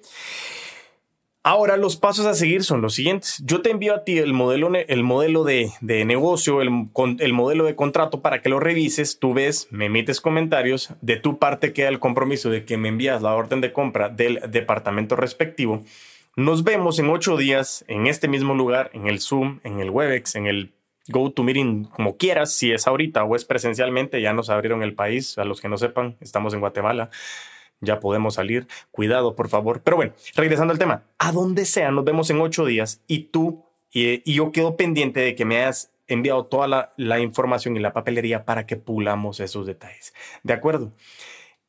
Ahora 1.44 1.78
los 1.78 1.96
pasos 1.96 2.26
a 2.26 2.34
seguir 2.34 2.64
son 2.64 2.82
los 2.82 2.96
siguientes. 2.96 3.42
Yo 3.46 3.62
te 3.62 3.70
envío 3.70 3.94
a 3.96 4.04
ti 4.04 4.18
el 4.18 4.34
modelo, 4.34 4.70
el 4.74 5.04
modelo 5.04 5.46
de, 5.46 5.72
negocio, 5.82 6.62
el, 6.62 6.90
el, 7.20 7.34
modelo 7.34 7.64
de 7.64 7.76
contrato 7.76 8.22
para 8.22 8.42
que 8.42 8.50
lo 8.50 8.60
revises. 8.60 9.18
Tú 9.18 9.34
ves, 9.34 9.68
me 9.72 9.86
emites 9.86 10.20
comentarios. 10.20 10.90
De 11.02 11.16
tu 11.16 11.40
parte 11.40 11.72
queda 11.72 11.88
el 11.88 12.00
compromiso 12.00 12.50
de 12.50 12.66
que 12.66 12.76
me 12.76 12.90
envías 12.90 13.22
la 13.22 13.34
orden 13.34 13.62
de 13.62 13.72
compra 13.72 14.10
del 14.10 14.42
departamento 14.50 15.16
respectivo. 15.16 15.84
Nos 16.36 16.66
vemos 16.66 17.00
en 17.00 17.10
ocho 17.10 17.38
días 17.38 17.86
en 17.88 18.08
este 18.08 18.28
mismo 18.28 18.54
lugar, 18.54 18.90
en 18.94 19.08
el 19.08 19.22
Zoom, 19.22 19.60
en 19.64 19.80
el 19.80 19.90
Webex, 19.90 20.36
en 20.36 20.48
el 20.48 20.74
Go 21.08 21.32
to 21.32 21.44
Meeting 21.44 21.86
como 21.86 22.18
quieras, 22.18 22.52
si 22.52 22.72
es 22.72 22.88
ahorita 22.88 23.24
o 23.24 23.36
es 23.36 23.46
presencialmente, 23.46 24.22
ya 24.22 24.34
nos 24.34 24.50
abrieron 24.50 24.84
el 24.84 24.94
país, 24.94 25.38
a 25.38 25.46
los 25.46 25.62
que 25.62 25.70
no 25.70 25.78
sepan, 25.78 26.18
estamos 26.20 26.54
en 26.54 26.60
Guatemala, 26.60 27.10
ya 27.82 28.00
podemos 28.00 28.36
salir, 28.36 28.68
cuidado 28.92 29.36
por 29.36 29.50
favor. 29.50 29.82
Pero 29.84 29.98
bueno, 29.98 30.14
regresando 30.36 30.72
al 30.74 30.80
tema, 30.80 31.04
a 31.18 31.32
donde 31.32 31.66
sea, 31.66 31.92
nos 31.92 32.06
vemos 32.06 32.30
en 32.30 32.42
ocho 32.42 32.66
días 32.66 33.02
y 33.08 33.26
tú 33.26 33.66
y, 33.92 34.22
yo 34.32 34.52
quedo 34.52 34.78
pendiente 34.78 35.20
de 35.22 35.36
que 35.36 35.46
me 35.46 35.58
hayas 35.58 35.92
enviado 36.08 36.46
toda 36.46 36.68
la, 36.68 36.94
la 36.98 37.20
información 37.20 37.76
y 37.76 37.80
la 37.80 37.94
papelería 37.94 38.46
para 38.46 38.66
que 38.66 38.78
pulamos 38.78 39.40
esos 39.40 39.66
detalles. 39.66 40.14
¿De 40.44 40.54
acuerdo? 40.54 40.94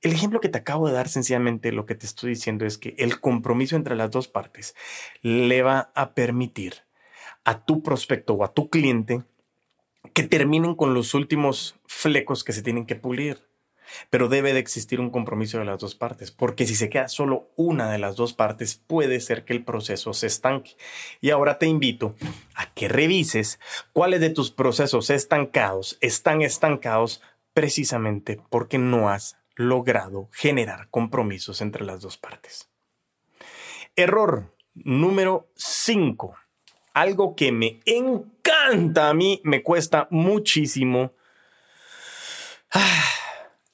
El 0.00 0.12
ejemplo 0.12 0.40
que 0.40 0.48
te 0.48 0.58
acabo 0.58 0.86
de 0.86 0.92
dar, 0.92 1.08
sencillamente 1.08 1.72
lo 1.72 1.84
que 1.86 1.96
te 1.96 2.06
estoy 2.06 2.30
diciendo 2.30 2.64
es 2.64 2.78
que 2.78 2.94
el 2.98 3.20
compromiso 3.20 3.74
entre 3.74 3.96
las 3.96 4.10
dos 4.10 4.28
partes 4.28 4.76
le 5.22 5.62
va 5.62 5.90
a 5.94 6.14
permitir 6.14 6.84
a 7.44 7.64
tu 7.64 7.82
prospecto 7.82 8.34
o 8.34 8.44
a 8.44 8.52
tu 8.52 8.70
cliente 8.70 9.24
que 10.14 10.22
terminen 10.22 10.76
con 10.76 10.94
los 10.94 11.14
últimos 11.14 11.80
flecos 11.86 12.44
que 12.44 12.52
se 12.52 12.62
tienen 12.62 12.86
que 12.86 12.94
pulir. 12.94 13.47
Pero 14.10 14.28
debe 14.28 14.52
de 14.52 14.60
existir 14.60 15.00
un 15.00 15.10
compromiso 15.10 15.58
de 15.58 15.64
las 15.64 15.78
dos 15.78 15.94
partes, 15.94 16.30
porque 16.30 16.66
si 16.66 16.74
se 16.74 16.88
queda 16.88 17.08
solo 17.08 17.50
una 17.56 17.90
de 17.90 17.98
las 17.98 18.16
dos 18.16 18.34
partes, 18.34 18.76
puede 18.76 19.20
ser 19.20 19.44
que 19.44 19.52
el 19.52 19.64
proceso 19.64 20.12
se 20.12 20.26
estanque. 20.26 20.76
Y 21.20 21.30
ahora 21.30 21.58
te 21.58 21.66
invito 21.66 22.14
a 22.54 22.72
que 22.72 22.88
revises 22.88 23.58
cuáles 23.92 24.20
de 24.20 24.30
tus 24.30 24.50
procesos 24.50 25.10
estancados 25.10 25.98
están 26.00 26.42
estancados 26.42 27.22
precisamente 27.54 28.40
porque 28.50 28.78
no 28.78 29.08
has 29.08 29.36
logrado 29.56 30.28
generar 30.32 30.88
compromisos 30.90 31.60
entre 31.60 31.84
las 31.84 32.00
dos 32.00 32.16
partes. 32.16 32.68
Error 33.96 34.54
número 34.74 35.50
5 35.56 36.36
algo 36.98 37.36
que 37.36 37.52
me 37.52 37.80
encanta 37.86 39.08
a 39.08 39.14
mí, 39.14 39.40
me 39.44 39.62
cuesta 39.62 40.08
muchísimo 40.10 41.12
ah, 42.72 42.97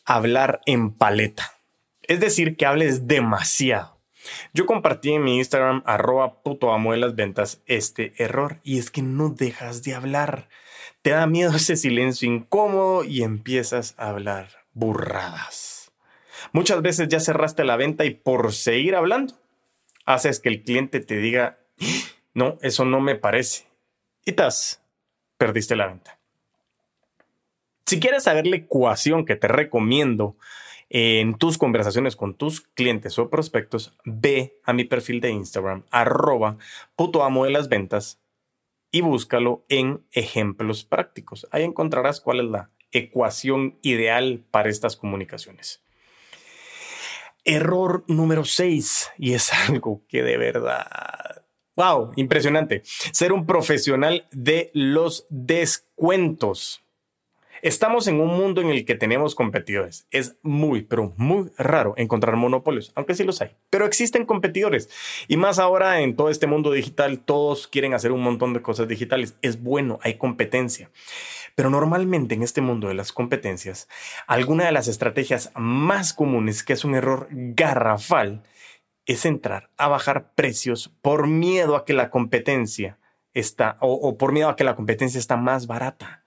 hablar 0.04 0.60
en 0.66 0.92
paleta. 0.92 1.52
Es 2.02 2.20
decir, 2.20 2.56
que 2.56 2.66
hables 2.66 3.06
demasiado. 3.06 4.00
Yo 4.52 4.66
compartí 4.66 5.12
en 5.12 5.24
mi 5.24 5.38
Instagram 5.38 5.82
arroba 5.86 6.42
puto 6.42 6.72
amo 6.72 6.92
de 6.92 6.98
las 6.98 7.14
ventas 7.14 7.62
este 7.66 8.12
error 8.22 8.60
y 8.62 8.78
es 8.78 8.90
que 8.90 9.02
no 9.02 9.30
dejas 9.30 9.82
de 9.82 9.94
hablar. 9.94 10.48
Te 11.02 11.10
da 11.10 11.26
miedo 11.26 11.52
ese 11.56 11.76
silencio 11.76 12.32
incómodo 12.32 13.04
y 13.04 13.22
empiezas 13.22 13.94
a 13.98 14.08
hablar 14.08 14.48
burradas. 14.72 15.92
Muchas 16.52 16.82
veces 16.82 17.08
ya 17.08 17.20
cerraste 17.20 17.64
la 17.64 17.76
venta 17.76 18.04
y 18.04 18.10
por 18.10 18.52
seguir 18.52 18.96
hablando, 18.96 19.34
haces 20.04 20.40
que 20.40 20.48
el 20.50 20.62
cliente 20.62 21.00
te 21.00 21.16
diga, 21.16 21.58
no, 22.34 22.58
eso 22.60 22.84
no 22.84 23.00
me 23.00 23.14
parece. 23.14 23.66
Y 24.24 24.32
tas, 24.32 24.82
perdiste 25.38 25.76
la 25.76 25.86
venta. 25.86 26.18
Si 27.94 28.00
quieres 28.00 28.24
saber 28.24 28.44
la 28.48 28.56
ecuación 28.56 29.24
que 29.24 29.36
te 29.36 29.46
recomiendo 29.46 30.36
en 30.90 31.38
tus 31.38 31.58
conversaciones 31.58 32.16
con 32.16 32.34
tus 32.34 32.62
clientes 32.62 33.20
o 33.20 33.30
prospectos, 33.30 33.96
ve 34.04 34.58
a 34.64 34.72
mi 34.72 34.82
perfil 34.82 35.20
de 35.20 35.30
Instagram, 35.30 35.84
arroba 35.92 36.58
puto 36.96 37.22
amo 37.22 37.44
de 37.44 37.52
las 37.52 37.68
ventas 37.68 38.18
y 38.90 39.00
búscalo 39.00 39.64
en 39.68 40.04
ejemplos 40.10 40.82
prácticos. 40.82 41.46
Ahí 41.52 41.62
encontrarás 41.62 42.20
cuál 42.20 42.40
es 42.40 42.46
la 42.46 42.70
ecuación 42.90 43.78
ideal 43.80 44.42
para 44.50 44.70
estas 44.70 44.96
comunicaciones. 44.96 45.80
Error 47.44 48.02
número 48.08 48.44
6, 48.44 49.12
y 49.18 49.34
es 49.34 49.52
algo 49.68 50.02
que 50.08 50.24
de 50.24 50.36
verdad, 50.36 51.44
wow, 51.76 52.10
impresionante, 52.16 52.82
ser 52.84 53.32
un 53.32 53.46
profesional 53.46 54.26
de 54.32 54.72
los 54.74 55.28
descuentos. 55.30 56.83
Estamos 57.64 58.08
en 58.08 58.20
un 58.20 58.28
mundo 58.28 58.60
en 58.60 58.68
el 58.68 58.84
que 58.84 58.94
tenemos 58.94 59.34
competidores. 59.34 60.06
Es 60.10 60.36
muy, 60.42 60.82
pero 60.82 61.14
muy 61.16 61.50
raro 61.56 61.94
encontrar 61.96 62.36
monopolios, 62.36 62.92
aunque 62.94 63.14
sí 63.14 63.24
los 63.24 63.40
hay. 63.40 63.56
Pero 63.70 63.86
existen 63.86 64.26
competidores. 64.26 64.90
Y 65.28 65.38
más 65.38 65.58
ahora 65.58 66.02
en 66.02 66.14
todo 66.14 66.28
este 66.28 66.46
mundo 66.46 66.72
digital, 66.72 67.20
todos 67.20 67.66
quieren 67.66 67.94
hacer 67.94 68.12
un 68.12 68.20
montón 68.20 68.52
de 68.52 68.60
cosas 68.60 68.86
digitales. 68.86 69.38
Es 69.40 69.62
bueno, 69.62 69.98
hay 70.02 70.18
competencia. 70.18 70.90
Pero 71.54 71.70
normalmente 71.70 72.34
en 72.34 72.42
este 72.42 72.60
mundo 72.60 72.88
de 72.88 72.94
las 72.94 73.12
competencias, 73.12 73.88
alguna 74.26 74.66
de 74.66 74.72
las 74.72 74.86
estrategias 74.86 75.50
más 75.54 76.12
comunes, 76.12 76.64
que 76.64 76.74
es 76.74 76.84
un 76.84 76.94
error 76.94 77.28
garrafal, 77.30 78.42
es 79.06 79.24
entrar 79.24 79.70
a 79.78 79.88
bajar 79.88 80.34
precios 80.34 80.92
por 81.00 81.28
miedo 81.28 81.76
a 81.76 81.86
que 81.86 81.94
la 81.94 82.10
competencia 82.10 82.98
está, 83.32 83.78
o, 83.80 84.18
por 84.18 84.32
miedo 84.32 84.50
a 84.50 84.56
que 84.56 84.64
la 84.64 84.76
competencia 84.76 85.18
está 85.18 85.38
más 85.38 85.66
barata. 85.66 86.23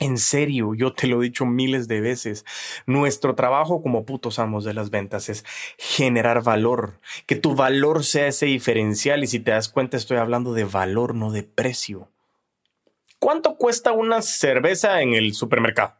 En 0.00 0.16
serio, 0.16 0.74
yo 0.74 0.92
te 0.92 1.08
lo 1.08 1.20
he 1.20 1.26
dicho 1.26 1.44
miles 1.44 1.88
de 1.88 2.00
veces, 2.00 2.44
nuestro 2.86 3.34
trabajo 3.34 3.82
como 3.82 4.04
putos 4.04 4.38
amos 4.38 4.62
de 4.64 4.72
las 4.72 4.90
ventas 4.90 5.28
es 5.28 5.44
generar 5.76 6.44
valor, 6.44 7.00
que 7.26 7.34
tu 7.34 7.56
valor 7.56 8.04
sea 8.04 8.28
ese 8.28 8.46
diferencial 8.46 9.24
y 9.24 9.26
si 9.26 9.40
te 9.40 9.50
das 9.50 9.68
cuenta 9.68 9.96
estoy 9.96 10.18
hablando 10.18 10.54
de 10.54 10.64
valor, 10.64 11.16
no 11.16 11.32
de 11.32 11.42
precio. 11.42 12.08
¿Cuánto 13.18 13.56
cuesta 13.56 13.90
una 13.90 14.22
cerveza 14.22 15.02
en 15.02 15.14
el 15.14 15.34
supermercado? 15.34 15.96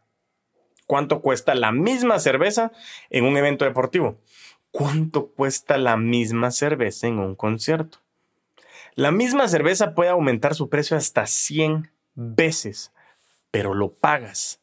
¿Cuánto 0.87 1.21
cuesta 1.21 1.57
la 1.57 1.73
misma 1.73 2.21
cerveza 2.21 2.71
en 3.11 3.25
un 3.25 3.37
evento 3.37 3.65
deportivo? 3.65 4.21
¿Cuánto 4.71 5.33
cuesta 5.33 5.77
la 5.77 5.97
misma 5.97 6.53
cerveza 6.53 7.09
en 7.09 7.19
un 7.19 7.35
concierto? 7.35 7.99
La 8.95 9.11
misma 9.11 9.49
cerveza 9.49 9.95
puede 9.95 10.11
aumentar 10.11 10.55
su 10.55 10.69
precio 10.69 10.97
hasta 10.97 11.27
100 11.27 11.91
veces 12.15 12.93
pero 13.59 13.75
lo 13.75 13.93
pagas. 13.93 14.63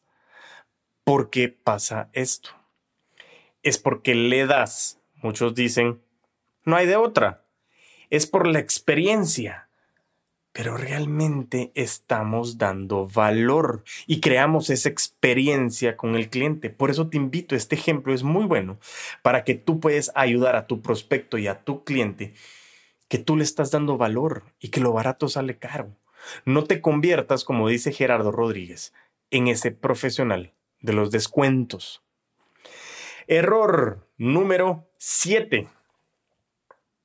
¿Por 1.04 1.28
qué 1.28 1.50
pasa 1.50 2.08
esto? 2.14 2.48
Es 3.62 3.76
porque 3.76 4.14
le 4.14 4.46
das, 4.46 5.02
muchos 5.16 5.54
dicen, 5.54 6.00
no 6.64 6.76
hay 6.76 6.86
de 6.86 6.96
otra. 6.96 7.44
Es 8.08 8.26
por 8.26 8.46
la 8.46 8.58
experiencia. 8.58 9.68
Pero 10.52 10.78
realmente 10.78 11.72
estamos 11.74 12.56
dando 12.56 13.06
valor 13.06 13.84
y 14.06 14.20
creamos 14.20 14.70
esa 14.70 14.88
experiencia 14.88 15.98
con 15.98 16.16
el 16.16 16.30
cliente. 16.30 16.70
Por 16.70 16.88
eso 16.90 17.10
te 17.10 17.18
invito, 17.18 17.54
este 17.54 17.74
ejemplo 17.74 18.14
es 18.14 18.22
muy 18.22 18.46
bueno 18.46 18.78
para 19.20 19.44
que 19.44 19.56
tú 19.56 19.78
puedas 19.78 20.10
ayudar 20.14 20.56
a 20.56 20.66
tu 20.66 20.80
prospecto 20.80 21.36
y 21.36 21.48
a 21.48 21.64
tu 21.64 21.84
cliente 21.84 22.32
que 23.08 23.18
tú 23.18 23.36
le 23.36 23.44
estás 23.44 23.70
dando 23.70 23.98
valor 23.98 24.44
y 24.58 24.70
que 24.70 24.80
lo 24.80 24.94
barato 24.94 25.28
sale 25.28 25.58
caro. 25.58 25.94
No 26.44 26.64
te 26.64 26.80
conviertas, 26.80 27.44
como 27.44 27.68
dice 27.68 27.92
Gerardo 27.92 28.32
Rodríguez, 28.32 28.92
en 29.30 29.48
ese 29.48 29.70
profesional 29.70 30.54
de 30.80 30.92
los 30.92 31.10
descuentos. 31.10 32.02
Error 33.26 34.08
número 34.16 34.88
7. 34.98 35.68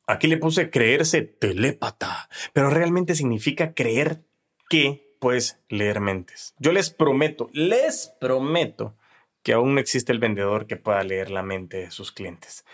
Aquí 0.08 0.28
le 0.28 0.38
puse 0.38 0.70
creerse 0.70 1.22
telépata, 1.22 2.30
pero 2.54 2.70
realmente 2.70 3.16
significa 3.16 3.74
creer 3.74 4.24
que 4.70 5.16
puedes 5.20 5.60
leer 5.70 6.00
mentes. 6.00 6.56
Yo 6.60 6.72
les 6.72 6.90
prometo, 6.90 7.50
les 7.54 8.13
prometo 8.20 8.96
que 9.44 9.54
aún 9.54 9.75
no 9.75 9.80
existe 9.80 10.12
el 10.12 10.20
vendedor 10.20 10.68
que 10.68 10.78
pueda 10.78 11.04
leer 11.04 11.32
la 11.32 11.44
mente 11.44 11.78
de 11.78 11.92
sus 11.92 12.12
clientes. 12.12 12.66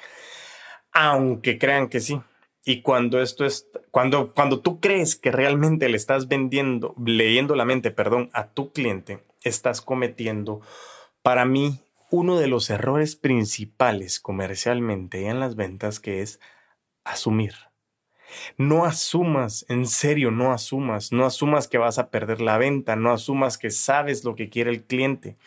Aunque 0.91 1.57
crean 1.57 1.89
que 1.89 1.99
sí. 1.99 2.21
Y 2.69 2.81
cuando 2.81 3.21
esto 3.21 3.45
es, 3.45 3.69
cuando, 3.91 4.33
cuando 4.33 4.59
tú 4.59 4.81
crees 4.81 5.15
que 5.15 5.31
realmente 5.31 5.87
le 5.87 5.95
estás 5.95 6.27
vendiendo, 6.27 6.93
leyendo 7.01 7.55
la 7.55 7.63
mente, 7.63 7.91
perdón, 7.91 8.29
a 8.33 8.47
tu 8.47 8.73
cliente, 8.73 9.23
estás 9.41 9.79
cometiendo, 9.79 10.59
para 11.21 11.45
mí, 11.45 11.79
uno 12.11 12.37
de 12.37 12.47
los 12.47 12.69
errores 12.69 13.15
principales 13.15 14.19
comercialmente 14.19 15.27
en 15.27 15.39
las 15.39 15.55
ventas, 15.55 16.01
que 16.01 16.21
es 16.21 16.41
asumir. 17.05 17.53
No 18.57 18.83
asumas, 18.83 19.65
en 19.69 19.85
serio, 19.85 20.29
no 20.29 20.51
asumas, 20.51 21.13
no 21.13 21.25
asumas 21.25 21.69
que 21.69 21.77
vas 21.77 21.97
a 21.99 22.09
perder 22.09 22.41
la 22.41 22.57
venta, 22.57 22.97
no 22.97 23.13
asumas 23.13 23.57
que 23.57 23.71
sabes 23.71 24.25
lo 24.25 24.35
que 24.35 24.49
quiere 24.49 24.71
el 24.71 24.83
cliente. 24.83 25.37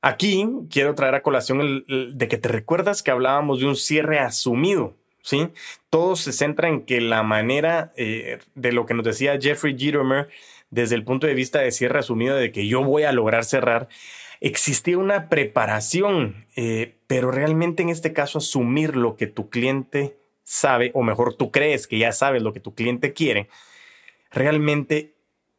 Aquí 0.00 0.48
quiero 0.70 0.94
traer 0.94 1.16
a 1.16 1.22
colación 1.22 1.60
el, 1.60 2.12
de 2.16 2.28
que 2.28 2.38
te 2.38 2.50
recuerdas 2.50 3.02
que 3.02 3.10
hablábamos 3.10 3.58
de 3.58 3.66
un 3.66 3.74
cierre 3.74 4.20
asumido. 4.20 4.94
¿Sí? 5.26 5.48
Todo 5.90 6.14
se 6.14 6.32
centra 6.32 6.68
en 6.68 6.82
que 6.82 7.00
la 7.00 7.24
manera 7.24 7.92
eh, 7.96 8.38
de 8.54 8.72
lo 8.72 8.86
que 8.86 8.94
nos 8.94 9.04
decía 9.04 9.38
Jeffrey 9.40 9.76
Gitomer 9.76 10.28
desde 10.70 10.94
el 10.94 11.02
punto 11.04 11.26
de 11.26 11.34
vista 11.34 11.58
de 11.58 11.72
cierre 11.72 11.98
asumido 11.98 12.36
de 12.36 12.52
que 12.52 12.68
yo 12.68 12.84
voy 12.84 13.02
a 13.02 13.12
lograr 13.12 13.44
cerrar, 13.44 13.88
existía 14.40 14.98
una 14.98 15.28
preparación, 15.28 16.46
eh, 16.54 16.98
pero 17.08 17.32
realmente 17.32 17.82
en 17.82 17.88
este 17.88 18.12
caso 18.12 18.38
asumir 18.38 18.94
lo 18.94 19.16
que 19.16 19.26
tu 19.26 19.50
cliente 19.50 20.16
sabe, 20.44 20.92
o 20.94 21.02
mejor 21.02 21.34
tú 21.34 21.50
crees 21.50 21.88
que 21.88 21.98
ya 21.98 22.12
sabes 22.12 22.42
lo 22.42 22.52
que 22.52 22.60
tu 22.60 22.74
cliente 22.74 23.12
quiere, 23.12 23.48
realmente 24.30 25.16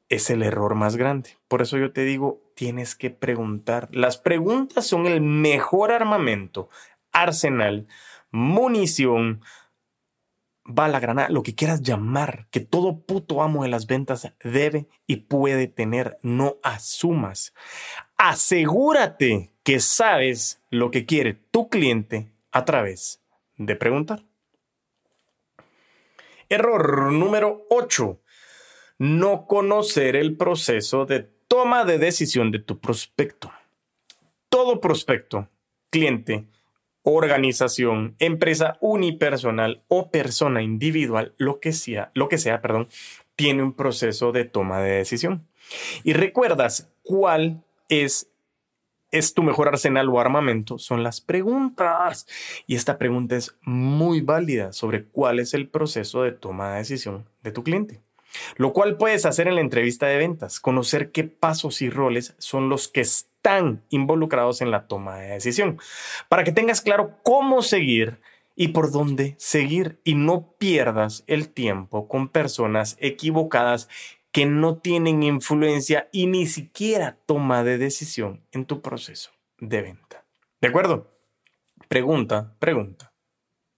es 0.07 0.29
el 0.29 0.43
error 0.43 0.75
más 0.75 0.95
grande. 0.95 1.31
Por 1.49 1.61
eso 1.61 1.77
yo 1.77 1.91
te 1.91 2.05
digo, 2.05 2.41
tienes 2.55 2.95
que 2.95 3.09
preguntar. 3.09 3.89
Las 3.91 4.17
preguntas 4.17 4.87
son 4.87 5.07
el 5.07 5.19
mejor 5.19 5.91
armamento, 5.91 6.69
arsenal 7.11 7.87
munición, 8.31 9.41
bala, 10.63 10.99
granada, 10.99 11.29
lo 11.29 11.43
que 11.43 11.55
quieras 11.55 11.81
llamar, 11.81 12.47
que 12.51 12.59
todo 12.59 13.01
puto 13.01 13.41
amo 13.41 13.63
de 13.63 13.69
las 13.69 13.87
ventas 13.87 14.33
debe 14.43 14.87
y 15.07 15.17
puede 15.17 15.67
tener. 15.67 16.17
No 16.21 16.57
asumas. 16.61 17.53
Asegúrate 18.17 19.51
que 19.63 19.79
sabes 19.79 20.61
lo 20.69 20.91
que 20.91 21.05
quiere 21.05 21.33
tu 21.33 21.69
cliente 21.69 22.31
a 22.51 22.65
través 22.65 23.21
de 23.55 23.75
preguntar. 23.75 24.23
Error 26.49 27.11
número 27.11 27.65
8. 27.69 28.21
No 28.99 29.45
conocer 29.45 30.15
el 30.15 30.37
proceso 30.37 31.05
de 31.05 31.19
toma 31.47 31.85
de 31.85 31.97
decisión 31.97 32.51
de 32.51 32.59
tu 32.59 32.79
prospecto. 32.79 33.51
Todo 34.49 34.81
prospecto, 34.81 35.49
cliente, 35.89 36.47
organización, 37.09 38.15
empresa 38.19 38.77
unipersonal 38.81 39.81
o 39.87 40.11
persona 40.11 40.61
individual, 40.61 41.33
lo 41.37 41.59
que 41.59 41.71
sea, 41.71 42.11
lo 42.13 42.27
que 42.27 42.37
sea, 42.37 42.61
perdón, 42.61 42.89
tiene 43.35 43.63
un 43.63 43.73
proceso 43.73 44.33
de 44.33 44.43
toma 44.43 44.81
de 44.81 44.91
decisión. 44.91 45.47
Y 46.03 46.13
recuerdas 46.13 46.91
cuál 47.03 47.63
es 47.87 48.29
es 49.09 49.33
tu 49.33 49.41
mejor 49.41 49.69
arsenal 49.69 50.09
o 50.09 50.19
armamento, 50.19 50.77
son 50.77 51.01
las 51.01 51.21
preguntas. 51.21 52.27
Y 52.67 52.75
esta 52.75 52.97
pregunta 52.97 53.37
es 53.37 53.55
muy 53.61 54.19
válida 54.19 54.73
sobre 54.73 55.05
cuál 55.05 55.39
es 55.39 55.53
el 55.53 55.69
proceso 55.69 56.23
de 56.23 56.33
toma 56.33 56.73
de 56.73 56.79
decisión 56.79 57.25
de 57.41 57.53
tu 57.53 57.63
cliente. 57.63 58.01
Lo 58.57 58.73
cual 58.73 58.97
puedes 58.97 59.25
hacer 59.25 59.47
en 59.47 59.55
la 59.55 59.61
entrevista 59.61 60.07
de 60.07 60.17
ventas, 60.17 60.59
conocer 60.59 61.11
qué 61.11 61.23
pasos 61.23 61.81
y 61.81 61.89
roles 61.89 62.35
son 62.37 62.67
los 62.67 62.89
que 62.89 63.05
están 63.47 63.81
involucrados 63.89 64.59
en 64.59 64.71
la 64.71 64.87
toma 64.87 65.19
de 65.19 65.29
decisión, 65.29 65.79
para 66.27 66.43
que 66.43 66.51
tengas 66.51 66.81
claro 66.81 67.17
cómo 67.23 67.61
seguir 67.61 68.19
y 68.57 68.69
por 68.69 68.91
dónde 68.91 69.35
seguir 69.37 70.01
y 70.03 70.15
no 70.15 70.53
pierdas 70.57 71.23
el 71.27 71.47
tiempo 71.47 72.09
con 72.09 72.27
personas 72.27 72.97
equivocadas 72.99 73.87
que 74.33 74.45
no 74.45 74.79
tienen 74.79 75.23
influencia 75.23 76.09
y 76.11 76.27
ni 76.27 76.45
siquiera 76.45 77.19
toma 77.25 77.63
de 77.63 77.77
decisión 77.77 78.43
en 78.51 78.65
tu 78.65 78.81
proceso 78.81 79.31
de 79.59 79.81
venta. 79.81 80.25
¿De 80.59 80.67
acuerdo? 80.67 81.17
Pregunta, 81.87 82.53
pregunta, 82.59 83.13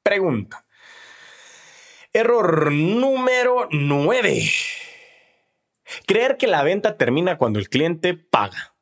pregunta. 0.01 0.65
Error 2.11 2.71
número 2.71 3.67
9. 3.69 4.41
Creer 6.07 6.37
que 6.37 6.47
la 6.47 6.63
venta 6.63 6.97
termina 6.97 7.37
cuando 7.37 7.59
el 7.59 7.69
cliente 7.69 8.15
paga. 8.15 8.73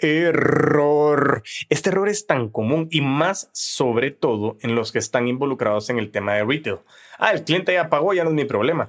Error. 0.00 1.42
Este 1.68 1.90
error 1.90 2.08
es 2.08 2.26
tan 2.26 2.48
común 2.48 2.88
y 2.90 3.00
más 3.00 3.50
sobre 3.52 4.10
todo 4.10 4.56
en 4.60 4.74
los 4.74 4.92
que 4.92 4.98
están 4.98 5.28
involucrados 5.28 5.90
en 5.90 5.98
el 5.98 6.10
tema 6.10 6.34
de 6.34 6.44
retail. 6.44 6.78
Ah, 7.18 7.32
el 7.32 7.44
cliente 7.44 7.74
ya 7.74 7.90
pagó, 7.90 8.14
ya 8.14 8.24
no 8.24 8.30
es 8.30 8.36
mi 8.36 8.46
problema. 8.46 8.88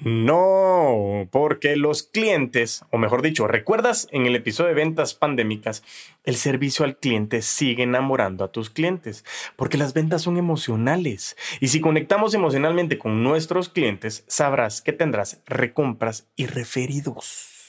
No, 0.00 1.28
porque 1.30 1.76
los 1.76 2.02
clientes, 2.02 2.84
o 2.90 2.98
mejor 2.98 3.22
dicho, 3.22 3.46
¿recuerdas 3.46 4.06
en 4.12 4.26
el 4.26 4.36
episodio 4.36 4.68
de 4.68 4.74
ventas 4.74 5.14
pandémicas? 5.14 5.82
El 6.24 6.36
servicio 6.36 6.84
al 6.84 6.98
cliente 6.98 7.40
sigue 7.40 7.82
enamorando 7.82 8.44
a 8.44 8.52
tus 8.52 8.68
clientes, 8.70 9.24
porque 9.56 9.78
las 9.78 9.94
ventas 9.94 10.22
son 10.22 10.36
emocionales. 10.36 11.36
Y 11.60 11.68
si 11.68 11.80
conectamos 11.80 12.34
emocionalmente 12.34 12.98
con 12.98 13.22
nuestros 13.22 13.70
clientes, 13.70 14.24
sabrás 14.26 14.82
que 14.82 14.92
tendrás 14.92 15.42
recompras 15.46 16.28
y 16.36 16.46
referidos. 16.46 17.59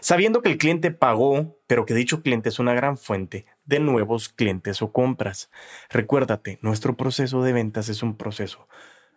Sabiendo 0.00 0.42
que 0.42 0.50
el 0.50 0.58
cliente 0.58 0.90
pagó, 0.90 1.58
pero 1.66 1.86
que 1.86 1.94
dicho 1.94 2.22
cliente 2.22 2.48
es 2.48 2.58
una 2.58 2.74
gran 2.74 2.96
fuente 2.96 3.46
de 3.64 3.80
nuevos 3.80 4.28
clientes 4.28 4.82
o 4.82 4.92
compras. 4.92 5.50
Recuérdate, 5.90 6.58
nuestro 6.62 6.96
proceso 6.96 7.42
de 7.42 7.52
ventas 7.52 7.88
es 7.88 8.02
un 8.02 8.16
proceso 8.16 8.68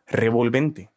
revolvente. 0.05 0.89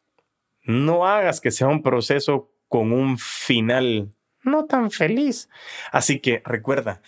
No 0.62 1.06
hagas 1.06 1.40
que 1.40 1.50
sea 1.50 1.68
un 1.68 1.82
proceso 1.82 2.52
con 2.68 2.92
un 2.92 3.18
final 3.18 4.14
no 4.42 4.66
tan 4.66 4.90
feliz. 4.90 5.48
Así 5.92 6.20
que 6.20 6.42
recuerda, 6.44 7.02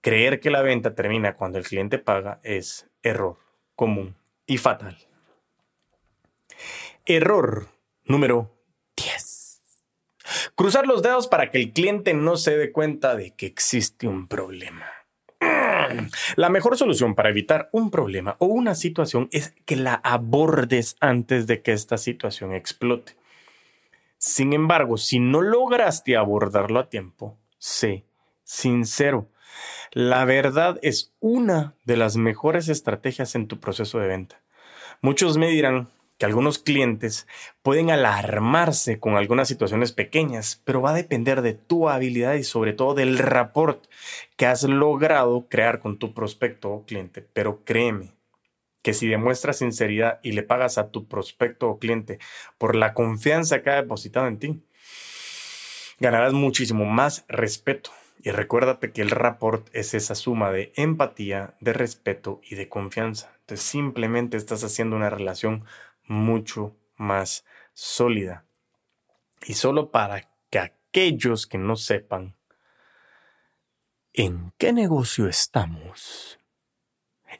creer 0.00 0.40
que 0.40 0.50
la 0.50 0.62
venta 0.62 0.94
termina 0.94 1.36
cuando 1.36 1.58
el 1.58 1.64
cliente 1.64 1.98
paga 1.98 2.40
es 2.42 2.88
error 3.02 3.38
común 3.74 4.16
y 4.46 4.58
fatal. 4.58 4.96
Error 7.06 7.68
número 8.04 8.50
10. 8.50 8.53
Cruzar 10.56 10.86
los 10.86 11.02
dedos 11.02 11.26
para 11.26 11.50
que 11.50 11.58
el 11.58 11.72
cliente 11.72 12.14
no 12.14 12.36
se 12.36 12.56
dé 12.56 12.70
cuenta 12.70 13.16
de 13.16 13.34
que 13.34 13.46
existe 13.46 14.06
un 14.06 14.28
problema. 14.28 14.86
La 16.36 16.48
mejor 16.48 16.76
solución 16.78 17.16
para 17.16 17.30
evitar 17.30 17.68
un 17.72 17.90
problema 17.90 18.36
o 18.38 18.46
una 18.46 18.76
situación 18.76 19.28
es 19.32 19.52
que 19.64 19.74
la 19.74 19.94
abordes 19.94 20.96
antes 21.00 21.48
de 21.48 21.60
que 21.60 21.72
esta 21.72 21.98
situación 21.98 22.52
explote. 22.52 23.16
Sin 24.16 24.52
embargo, 24.52 24.96
si 24.96 25.18
no 25.18 25.42
lograste 25.42 26.16
abordarlo 26.16 26.78
a 26.78 26.88
tiempo, 26.88 27.36
sé 27.58 28.04
sincero. 28.44 29.28
La 29.90 30.24
verdad 30.24 30.78
es 30.82 31.12
una 31.18 31.74
de 31.84 31.96
las 31.96 32.16
mejores 32.16 32.68
estrategias 32.68 33.34
en 33.34 33.48
tu 33.48 33.58
proceso 33.58 33.98
de 33.98 34.06
venta. 34.06 34.40
Muchos 35.02 35.36
me 35.36 35.48
dirán, 35.48 35.88
que 36.18 36.26
algunos 36.26 36.58
clientes 36.58 37.26
pueden 37.62 37.90
alarmarse 37.90 39.00
con 39.00 39.16
algunas 39.16 39.48
situaciones 39.48 39.92
pequeñas, 39.92 40.62
pero 40.64 40.80
va 40.80 40.90
a 40.90 40.94
depender 40.94 41.42
de 41.42 41.54
tu 41.54 41.88
habilidad 41.88 42.34
y 42.34 42.44
sobre 42.44 42.72
todo 42.72 42.94
del 42.94 43.18
rapport 43.18 43.84
que 44.36 44.46
has 44.46 44.62
logrado 44.64 45.48
crear 45.48 45.80
con 45.80 45.98
tu 45.98 46.14
prospecto 46.14 46.70
o 46.70 46.84
cliente. 46.84 47.26
Pero 47.32 47.64
créeme 47.64 48.14
que 48.82 48.92
si 48.92 49.08
demuestras 49.08 49.58
sinceridad 49.58 50.20
y 50.22 50.32
le 50.32 50.42
pagas 50.42 50.78
a 50.78 50.90
tu 50.90 51.08
prospecto 51.08 51.68
o 51.68 51.78
cliente 51.78 52.18
por 52.58 52.76
la 52.76 52.92
confianza 52.92 53.62
que 53.62 53.70
ha 53.70 53.76
depositado 53.76 54.28
en 54.28 54.38
ti, 54.38 54.62
ganarás 55.98 56.32
muchísimo 56.32 56.84
más 56.84 57.24
respeto. 57.28 57.90
Y 58.22 58.30
recuérdate 58.30 58.92
que 58.92 59.02
el 59.02 59.10
rapport 59.10 59.68
es 59.72 59.94
esa 59.94 60.14
suma 60.14 60.50
de 60.50 60.72
empatía, 60.76 61.54
de 61.60 61.72
respeto 61.72 62.40
y 62.48 62.54
de 62.54 62.68
confianza. 62.68 63.32
Entonces 63.40 63.66
simplemente 63.66 64.36
estás 64.36 64.64
haciendo 64.64 64.96
una 64.96 65.10
relación 65.10 65.64
mucho 66.06 66.76
más 66.96 67.44
sólida. 67.72 68.44
Y 69.46 69.54
solo 69.54 69.90
para 69.90 70.30
que 70.50 70.58
aquellos 70.58 71.46
que 71.46 71.58
no 71.58 71.76
sepan 71.76 72.36
en 74.12 74.52
qué 74.58 74.72
negocio 74.72 75.28
estamos, 75.28 76.38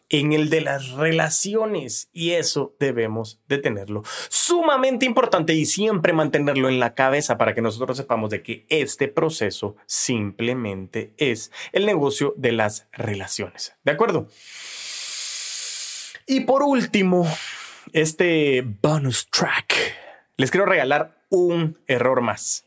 en 0.09 0.33
el 0.33 0.51
de 0.51 0.61
las 0.61 0.91
relaciones 0.91 2.09
y 2.13 2.33
eso 2.33 2.75
debemos 2.79 3.41
de 3.49 3.59
tenerlo 3.59 4.03
sumamente 4.29 5.07
importante 5.07 5.55
y 5.55 5.67
siempre 5.67 6.13
mantenerlo 6.13 6.69
en 6.69 6.81
la 6.81 6.95
cabeza 6.95 7.39
para 7.39 7.55
que 7.55 7.63
nosotros 7.63 7.97
sepamos 7.97 8.31
de 8.31 8.43
que 8.43 8.67
este 8.69 9.09
proceso 9.09 9.77
simplemente 9.87 11.15
es 11.17 11.51
el 11.73 11.87
negocio 11.87 12.35
de 12.37 12.53
las 12.53 12.87
relaciones. 12.93 13.75
¿De 13.85 13.93
acuerdo? 13.93 14.29
Y 16.27 16.41
por 16.41 16.63
último, 16.63 17.27
este 17.95 18.63
bonus 18.83 19.31
track, 19.31 19.73
les 20.37 20.51
quiero 20.51 20.67
regalar 20.67 21.17
un 21.31 21.79
error 21.87 22.23
más. 22.23 22.67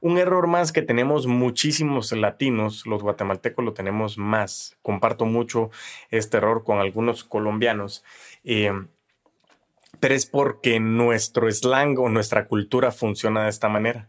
Un 0.00 0.16
error 0.16 0.46
más 0.46 0.72
que 0.72 0.80
tenemos 0.80 1.26
muchísimos 1.26 2.10
latinos, 2.12 2.86
los 2.86 3.02
guatemaltecos 3.02 3.62
lo 3.62 3.74
tenemos 3.74 4.16
más. 4.16 4.78
Comparto 4.80 5.26
mucho 5.26 5.70
este 6.10 6.38
error 6.38 6.64
con 6.64 6.78
algunos 6.78 7.22
colombianos. 7.22 8.02
Eh, 8.44 8.72
pero 10.00 10.14
es 10.14 10.24
porque 10.24 10.80
nuestro 10.80 11.52
slang 11.52 11.98
o 11.98 12.08
nuestra 12.08 12.46
cultura 12.48 12.92
funciona 12.92 13.44
de 13.44 13.50
esta 13.50 13.68
manera. 13.68 14.08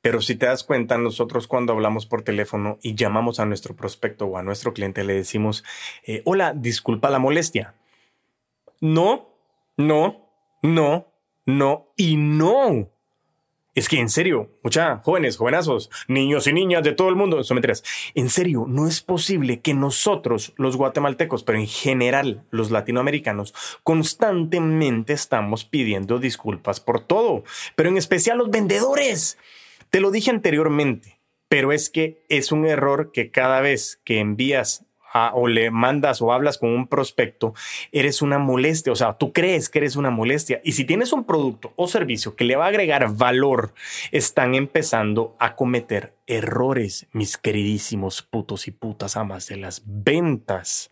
Pero 0.00 0.22
si 0.22 0.36
te 0.36 0.46
das 0.46 0.64
cuenta, 0.64 0.96
nosotros 0.96 1.46
cuando 1.46 1.74
hablamos 1.74 2.06
por 2.06 2.22
teléfono 2.22 2.78
y 2.80 2.94
llamamos 2.94 3.40
a 3.40 3.44
nuestro 3.44 3.76
prospecto 3.76 4.24
o 4.24 4.38
a 4.38 4.42
nuestro 4.42 4.72
cliente, 4.72 5.04
le 5.04 5.14
decimos, 5.14 5.64
eh, 6.06 6.22
hola, 6.24 6.54
disculpa 6.54 7.10
la 7.10 7.18
molestia. 7.18 7.74
No, 8.80 9.35
no, 9.76 10.30
no, 10.62 11.12
no 11.44 11.92
y 11.96 12.16
no. 12.16 12.90
Es 13.76 13.90
que 13.90 14.00
en 14.00 14.08
serio, 14.08 14.58
mucha 14.62 15.02
jóvenes, 15.04 15.36
jovenazos, 15.36 15.90
niños 16.08 16.46
y 16.46 16.54
niñas 16.54 16.82
de 16.82 16.92
todo 16.92 17.10
el 17.10 17.14
mundo, 17.14 17.44
son 17.44 17.56
mentiras. 17.56 17.84
En 18.14 18.30
serio, 18.30 18.64
no 18.66 18.88
es 18.88 19.02
posible 19.02 19.60
que 19.60 19.74
nosotros, 19.74 20.54
los 20.56 20.78
guatemaltecos, 20.78 21.44
pero 21.44 21.58
en 21.58 21.66
general 21.66 22.42
los 22.50 22.70
latinoamericanos, 22.70 23.54
constantemente 23.82 25.12
estamos 25.12 25.66
pidiendo 25.66 26.18
disculpas 26.18 26.80
por 26.80 27.00
todo, 27.00 27.44
pero 27.74 27.90
en 27.90 27.98
especial 27.98 28.38
los 28.38 28.48
vendedores. 28.48 29.36
Te 29.90 30.00
lo 30.00 30.10
dije 30.10 30.30
anteriormente, 30.30 31.20
pero 31.48 31.70
es 31.70 31.90
que 31.90 32.24
es 32.30 32.52
un 32.52 32.64
error 32.64 33.12
que 33.12 33.30
cada 33.30 33.60
vez 33.60 34.00
que 34.04 34.20
envías 34.20 34.86
o 35.34 35.48
le 35.48 35.70
mandas 35.70 36.22
o 36.22 36.32
hablas 36.32 36.58
con 36.58 36.70
un 36.70 36.86
prospecto, 36.86 37.54
eres 37.92 38.22
una 38.22 38.38
molestia, 38.38 38.92
o 38.92 38.96
sea, 38.96 39.14
tú 39.14 39.32
crees 39.32 39.68
que 39.68 39.78
eres 39.78 39.96
una 39.96 40.10
molestia. 40.10 40.60
Y 40.64 40.72
si 40.72 40.84
tienes 40.84 41.12
un 41.12 41.24
producto 41.24 41.72
o 41.76 41.88
servicio 41.88 42.36
que 42.36 42.44
le 42.44 42.56
va 42.56 42.66
a 42.66 42.68
agregar 42.68 43.14
valor, 43.14 43.72
están 44.12 44.54
empezando 44.54 45.36
a 45.38 45.56
cometer 45.56 46.14
errores, 46.26 47.06
mis 47.12 47.36
queridísimos 47.36 48.22
putos 48.22 48.68
y 48.68 48.70
putas 48.70 49.16
amas 49.16 49.48
de 49.48 49.56
las 49.56 49.82
ventas. 49.84 50.90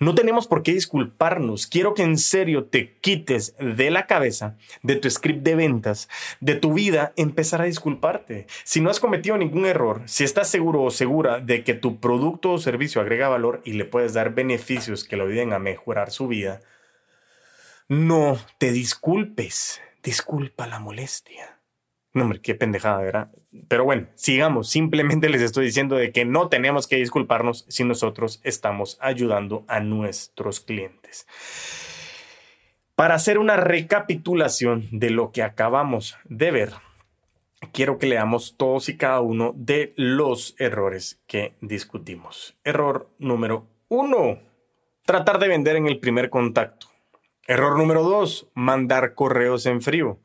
No 0.00 0.14
tenemos 0.14 0.46
por 0.46 0.62
qué 0.62 0.72
disculparnos. 0.72 1.66
Quiero 1.66 1.94
que 1.94 2.04
en 2.04 2.18
serio 2.18 2.66
te 2.66 2.96
quites 3.00 3.56
de 3.58 3.90
la 3.90 4.06
cabeza, 4.06 4.56
de 4.82 4.94
tu 4.94 5.10
script 5.10 5.42
de 5.42 5.56
ventas, 5.56 6.08
de 6.40 6.54
tu 6.54 6.72
vida, 6.72 7.12
empezar 7.16 7.62
a 7.62 7.64
disculparte. 7.64 8.46
Si 8.62 8.80
no 8.80 8.90
has 8.90 9.00
cometido 9.00 9.36
ningún 9.36 9.66
error, 9.66 10.02
si 10.06 10.22
estás 10.22 10.48
seguro 10.48 10.82
o 10.84 10.92
segura 10.92 11.40
de 11.40 11.64
que 11.64 11.74
tu 11.74 11.98
producto 11.98 12.52
o 12.52 12.58
servicio 12.58 13.00
agrega 13.00 13.28
valor 13.28 13.60
y 13.64 13.72
le 13.72 13.84
puedes 13.84 14.14
dar 14.14 14.34
beneficios 14.34 15.02
que 15.02 15.16
lo 15.16 15.24
ayuden 15.24 15.52
a 15.52 15.58
mejorar 15.58 16.12
su 16.12 16.28
vida, 16.28 16.60
no 17.88 18.38
te 18.58 18.70
disculpes. 18.70 19.80
Disculpa 20.04 20.68
la 20.68 20.78
molestia. 20.78 21.57
No, 22.14 22.24
hombre, 22.24 22.40
qué 22.40 22.54
pendejada, 22.54 22.98
¿verdad? 22.98 23.30
Pero 23.68 23.84
bueno, 23.84 24.06
sigamos. 24.14 24.70
Simplemente 24.70 25.28
les 25.28 25.42
estoy 25.42 25.66
diciendo 25.66 25.96
de 25.96 26.10
que 26.10 26.24
no 26.24 26.48
tenemos 26.48 26.86
que 26.86 26.96
disculparnos 26.96 27.64
si 27.68 27.84
nosotros 27.84 28.40
estamos 28.44 28.98
ayudando 29.00 29.64
a 29.68 29.80
nuestros 29.80 30.60
clientes. 30.60 31.26
Para 32.94 33.14
hacer 33.14 33.38
una 33.38 33.56
recapitulación 33.56 34.88
de 34.90 35.10
lo 35.10 35.30
que 35.30 35.42
acabamos 35.42 36.16
de 36.24 36.50
ver, 36.50 36.72
quiero 37.72 37.98
que 37.98 38.06
leamos 38.06 38.56
todos 38.56 38.88
y 38.88 38.96
cada 38.96 39.20
uno 39.20 39.52
de 39.54 39.92
los 39.96 40.56
errores 40.58 41.20
que 41.26 41.54
discutimos. 41.60 42.56
Error 42.64 43.08
número 43.18 43.68
uno, 43.88 44.40
tratar 45.04 45.38
de 45.38 45.48
vender 45.48 45.76
en 45.76 45.86
el 45.86 46.00
primer 46.00 46.30
contacto. 46.30 46.88
Error 47.48 47.78
número 47.78 48.02
dos, 48.02 48.46
mandar 48.52 49.14
correos 49.14 49.64
en 49.64 49.80
frío. 49.80 50.18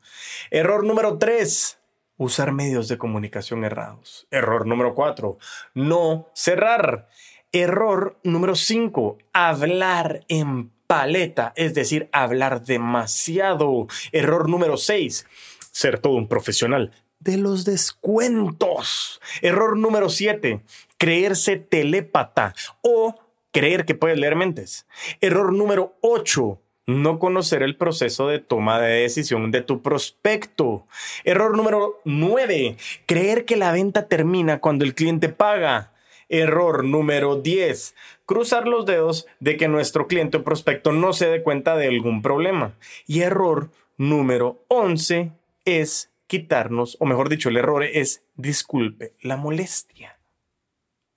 Error 0.50 0.84
número 0.84 1.16
tres, 1.16 1.78
usar 2.18 2.52
medios 2.52 2.86
de 2.86 2.98
comunicación 2.98 3.64
errados. 3.64 4.28
Error 4.30 4.66
número 4.66 4.94
cuatro, 4.94 5.38
no 5.72 6.28
cerrar. 6.34 7.08
Error 7.50 8.18
número 8.24 8.54
cinco, 8.54 9.16
hablar 9.32 10.26
en 10.28 10.70
paleta, 10.86 11.54
es 11.56 11.72
decir, 11.72 12.10
hablar 12.12 12.62
demasiado. 12.62 13.86
Error 14.12 14.50
número 14.50 14.76
seis, 14.76 15.26
ser 15.72 16.00
todo 16.00 16.16
un 16.16 16.28
profesional 16.28 16.92
de 17.20 17.38
los 17.38 17.64
descuentos. 17.64 19.22
Error 19.40 19.78
número 19.78 20.10
siete, 20.10 20.62
creerse 20.98 21.56
telépata 21.56 22.54
o 22.82 23.14
creer 23.50 23.86
que 23.86 23.94
puedes 23.94 24.18
leer 24.18 24.36
mentes. 24.36 24.86
Error 25.22 25.54
número 25.54 25.96
ocho, 26.02 26.60
no 26.86 27.18
conocer 27.18 27.62
el 27.62 27.76
proceso 27.76 28.28
de 28.28 28.38
toma 28.38 28.80
de 28.80 29.02
decisión 29.02 29.50
de 29.50 29.62
tu 29.62 29.82
prospecto. 29.82 30.86
Error 31.24 31.56
número 31.56 32.00
9. 32.04 32.76
Creer 33.06 33.44
que 33.44 33.56
la 33.56 33.72
venta 33.72 34.08
termina 34.08 34.60
cuando 34.60 34.84
el 34.84 34.94
cliente 34.94 35.28
paga. 35.28 35.92
Error 36.28 36.84
número 36.84 37.36
10. 37.36 37.94
Cruzar 38.26 38.66
los 38.66 38.86
dedos 38.86 39.26
de 39.40 39.56
que 39.56 39.68
nuestro 39.68 40.06
cliente 40.06 40.38
o 40.38 40.44
prospecto 40.44 40.92
no 40.92 41.12
se 41.12 41.26
dé 41.28 41.42
cuenta 41.42 41.76
de 41.76 41.88
algún 41.88 42.22
problema. 42.22 42.74
Y 43.06 43.20
error 43.20 43.70
número 43.96 44.64
11 44.68 45.32
es 45.64 46.10
quitarnos, 46.26 46.96
o 47.00 47.06
mejor 47.06 47.28
dicho, 47.28 47.48
el 47.48 47.56
error 47.56 47.84
es 47.84 48.24
disculpe 48.34 49.12
la 49.20 49.36
molestia. 49.36 50.18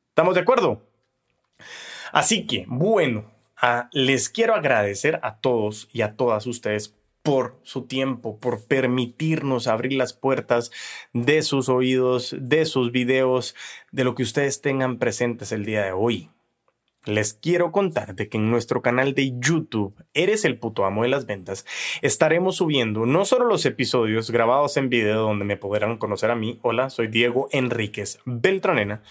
¿Estamos 0.10 0.36
de 0.36 0.42
acuerdo? 0.42 0.84
Así 2.12 2.46
que, 2.48 2.66
bueno, 2.68 3.26
ah, 3.62 3.90
les 3.92 4.30
quiero 4.30 4.56
agradecer 4.56 5.20
a 5.24 5.38
todos 5.38 5.90
y 5.92 6.02
a 6.02 6.16
todas 6.16 6.48
ustedes 6.48 6.96
por 7.24 7.60
su 7.64 7.88
tiempo, 7.88 8.40
por 8.40 8.66
permitirnos 8.68 9.68
abrir 9.68 9.94
las 9.94 10.14
puertas 10.14 10.72
de 11.12 11.42
sus 11.42 11.68
oídos, 11.68 12.34
de 12.40 12.66
sus 12.66 12.94
videos, 12.94 13.54
de 13.92 14.06
lo 14.06 14.16
que 14.16 14.24
ustedes 14.24 14.62
tengan 14.62 14.98
presentes 14.98 15.52
el 15.52 15.66
día 15.66 15.84
de 15.84 15.92
hoy. 15.92 16.30
Les 17.08 17.34
quiero 17.34 17.72
contar 17.72 18.16
de 18.16 18.28
que 18.28 18.38
en 18.38 18.52
nuestro 18.52 18.82
canal 18.82 19.14
de 19.14 19.34
YouTube, 19.40 19.96
Eres 20.14 20.46
el 20.46 20.58
puto 20.58 20.84
amo 20.84 21.04
de 21.04 21.10
las 21.10 21.26
ventas, 21.28 21.66
estaremos 22.02 22.56
subiendo 22.56 23.06
no 23.06 23.24
solo 23.24 23.46
los 23.46 23.66
episodios 23.66 24.32
grabados 24.32 24.76
en 24.76 24.90
video 24.90 25.22
donde 25.22 25.46
me 25.46 25.58
podrán 25.58 25.98
conocer 25.98 26.32
a 26.32 26.36
mí. 26.36 26.60
Hola, 26.64 26.90
soy 26.90 27.08
Diego 27.08 27.50
Enríquez 27.52 28.20
Beltranena, 28.26 29.04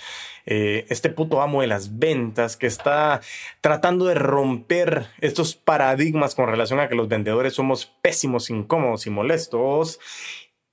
eh, 0.47 0.85
este 0.89 1.11
puto 1.11 1.43
amo 1.43 1.61
de 1.61 1.69
las 1.69 1.99
ventas 1.99 2.57
que 2.57 2.67
está 2.67 3.21
tratando 3.61 4.07
de 4.07 4.17
romper 4.17 5.07
estos 5.21 5.55
paradigmas 5.55 6.35
con 6.35 6.49
relación 6.49 6.81
a 6.81 6.89
que 6.89 6.97
los 6.97 7.09
vendedores 7.09 7.55
somos 7.55 7.87
pésimos, 8.03 8.51
incómodos 8.51 9.07
y 9.07 9.11
molestos 9.11 10.01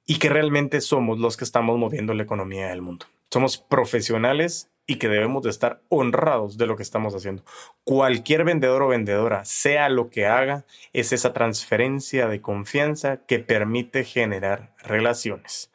y 0.05 0.17
que 0.17 0.29
realmente 0.29 0.81
somos 0.81 1.19
los 1.19 1.37
que 1.37 1.45
estamos 1.45 1.77
moviendo 1.77 2.13
la 2.13 2.23
economía 2.23 2.67
del 2.67 2.81
mundo. 2.81 3.05
Somos 3.29 3.57
profesionales 3.57 4.72
y 4.85 4.95
que 4.95 5.07
debemos 5.07 5.43
de 5.43 5.49
estar 5.49 5.81
honrados 5.89 6.57
de 6.57 6.67
lo 6.67 6.75
que 6.75 6.83
estamos 6.83 7.15
haciendo. 7.15 7.43
Cualquier 7.83 8.43
vendedor 8.43 8.81
o 8.83 8.89
vendedora, 8.89 9.45
sea 9.45 9.87
lo 9.89 10.09
que 10.09 10.25
haga, 10.25 10.65
es 10.91 11.13
esa 11.13 11.31
transferencia 11.31 12.27
de 12.27 12.41
confianza 12.41 13.25
que 13.25 13.39
permite 13.39 14.03
generar 14.03 14.73
relaciones. 14.79 15.71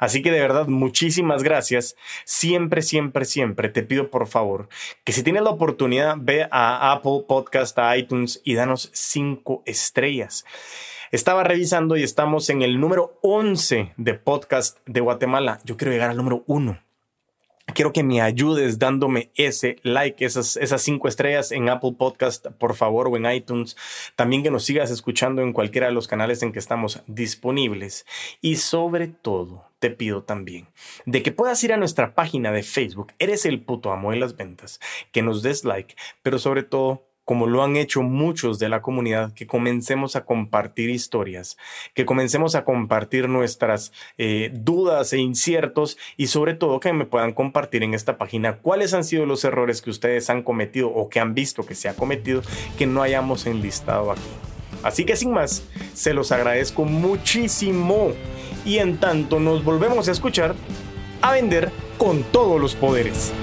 Así 0.00 0.22
que 0.22 0.32
de 0.32 0.40
verdad, 0.40 0.66
muchísimas 0.66 1.42
gracias. 1.42 1.96
Siempre, 2.24 2.82
siempre, 2.82 3.24
siempre 3.24 3.68
te 3.68 3.82
pido 3.82 4.10
por 4.10 4.26
favor 4.26 4.68
que 5.04 5.12
si 5.12 5.22
tienes 5.22 5.42
la 5.42 5.50
oportunidad, 5.50 6.16
ve 6.18 6.48
a 6.50 6.92
Apple 6.92 7.24
Podcast, 7.28 7.78
a 7.78 7.96
iTunes 7.96 8.40
y 8.44 8.54
danos 8.54 8.90
cinco 8.92 9.62
estrellas. 9.66 10.44
Estaba 11.10 11.42
revisando 11.42 11.96
y 11.96 12.02
estamos 12.02 12.50
en 12.50 12.62
el 12.62 12.80
número 12.80 13.18
11 13.22 13.94
de 13.96 14.14
podcast 14.14 14.78
de 14.84 15.00
Guatemala. 15.00 15.58
Yo 15.64 15.76
quiero 15.76 15.92
llegar 15.92 16.10
al 16.10 16.16
número 16.18 16.44
1 16.46 16.87
quiero 17.74 17.92
que 17.92 18.02
me 18.02 18.20
ayudes 18.20 18.78
dándome 18.78 19.30
ese 19.34 19.76
like, 19.82 20.24
esas, 20.24 20.56
esas 20.56 20.82
cinco 20.82 21.08
estrellas 21.08 21.52
en 21.52 21.68
Apple 21.68 21.94
Podcast, 21.98 22.46
por 22.58 22.74
favor, 22.74 23.08
o 23.08 23.16
en 23.16 23.30
iTunes. 23.30 23.76
También 24.16 24.42
que 24.42 24.50
nos 24.50 24.64
sigas 24.64 24.90
escuchando 24.90 25.42
en 25.42 25.52
cualquiera 25.52 25.88
de 25.88 25.92
los 25.92 26.08
canales 26.08 26.42
en 26.42 26.52
que 26.52 26.58
estamos 26.58 27.02
disponibles. 27.06 28.06
Y 28.40 28.56
sobre 28.56 29.08
todo, 29.08 29.64
te 29.78 29.90
pido 29.90 30.22
también 30.22 30.66
de 31.06 31.22
que 31.22 31.32
puedas 31.32 31.62
ir 31.62 31.72
a 31.72 31.76
nuestra 31.76 32.14
página 32.14 32.52
de 32.52 32.62
Facebook, 32.62 33.12
Eres 33.18 33.46
el 33.46 33.60
puto 33.60 33.92
amo 33.92 34.10
de 34.10 34.18
las 34.18 34.36
ventas, 34.36 34.80
que 35.12 35.22
nos 35.22 35.42
des 35.42 35.64
like, 35.64 35.94
pero 36.22 36.38
sobre 36.38 36.62
todo 36.62 37.07
como 37.28 37.46
lo 37.46 37.62
han 37.62 37.76
hecho 37.76 38.00
muchos 38.00 38.58
de 38.58 38.70
la 38.70 38.80
comunidad, 38.80 39.34
que 39.34 39.46
comencemos 39.46 40.16
a 40.16 40.24
compartir 40.24 40.88
historias, 40.88 41.58
que 41.92 42.06
comencemos 42.06 42.54
a 42.54 42.64
compartir 42.64 43.28
nuestras 43.28 43.92
eh, 44.16 44.50
dudas 44.54 45.12
e 45.12 45.18
inciertos 45.18 45.98
y 46.16 46.28
sobre 46.28 46.54
todo 46.54 46.80
que 46.80 46.90
me 46.94 47.04
puedan 47.04 47.34
compartir 47.34 47.82
en 47.82 47.92
esta 47.92 48.16
página 48.16 48.56
cuáles 48.56 48.94
han 48.94 49.04
sido 49.04 49.26
los 49.26 49.44
errores 49.44 49.82
que 49.82 49.90
ustedes 49.90 50.30
han 50.30 50.42
cometido 50.42 50.88
o 50.88 51.10
que 51.10 51.20
han 51.20 51.34
visto 51.34 51.66
que 51.66 51.74
se 51.74 51.90
ha 51.90 51.94
cometido 51.94 52.40
que 52.78 52.86
no 52.86 53.02
hayamos 53.02 53.44
enlistado 53.46 54.10
aquí. 54.10 54.22
Así 54.82 55.04
que 55.04 55.14
sin 55.14 55.30
más, 55.30 55.64
se 55.92 56.14
los 56.14 56.32
agradezco 56.32 56.86
muchísimo 56.86 58.12
y 58.64 58.78
en 58.78 58.96
tanto 58.96 59.38
nos 59.38 59.64
volvemos 59.64 60.08
a 60.08 60.12
escuchar, 60.12 60.54
a 61.20 61.32
vender 61.32 61.70
con 61.98 62.22
todos 62.22 62.58
los 62.58 62.74
poderes. 62.74 63.34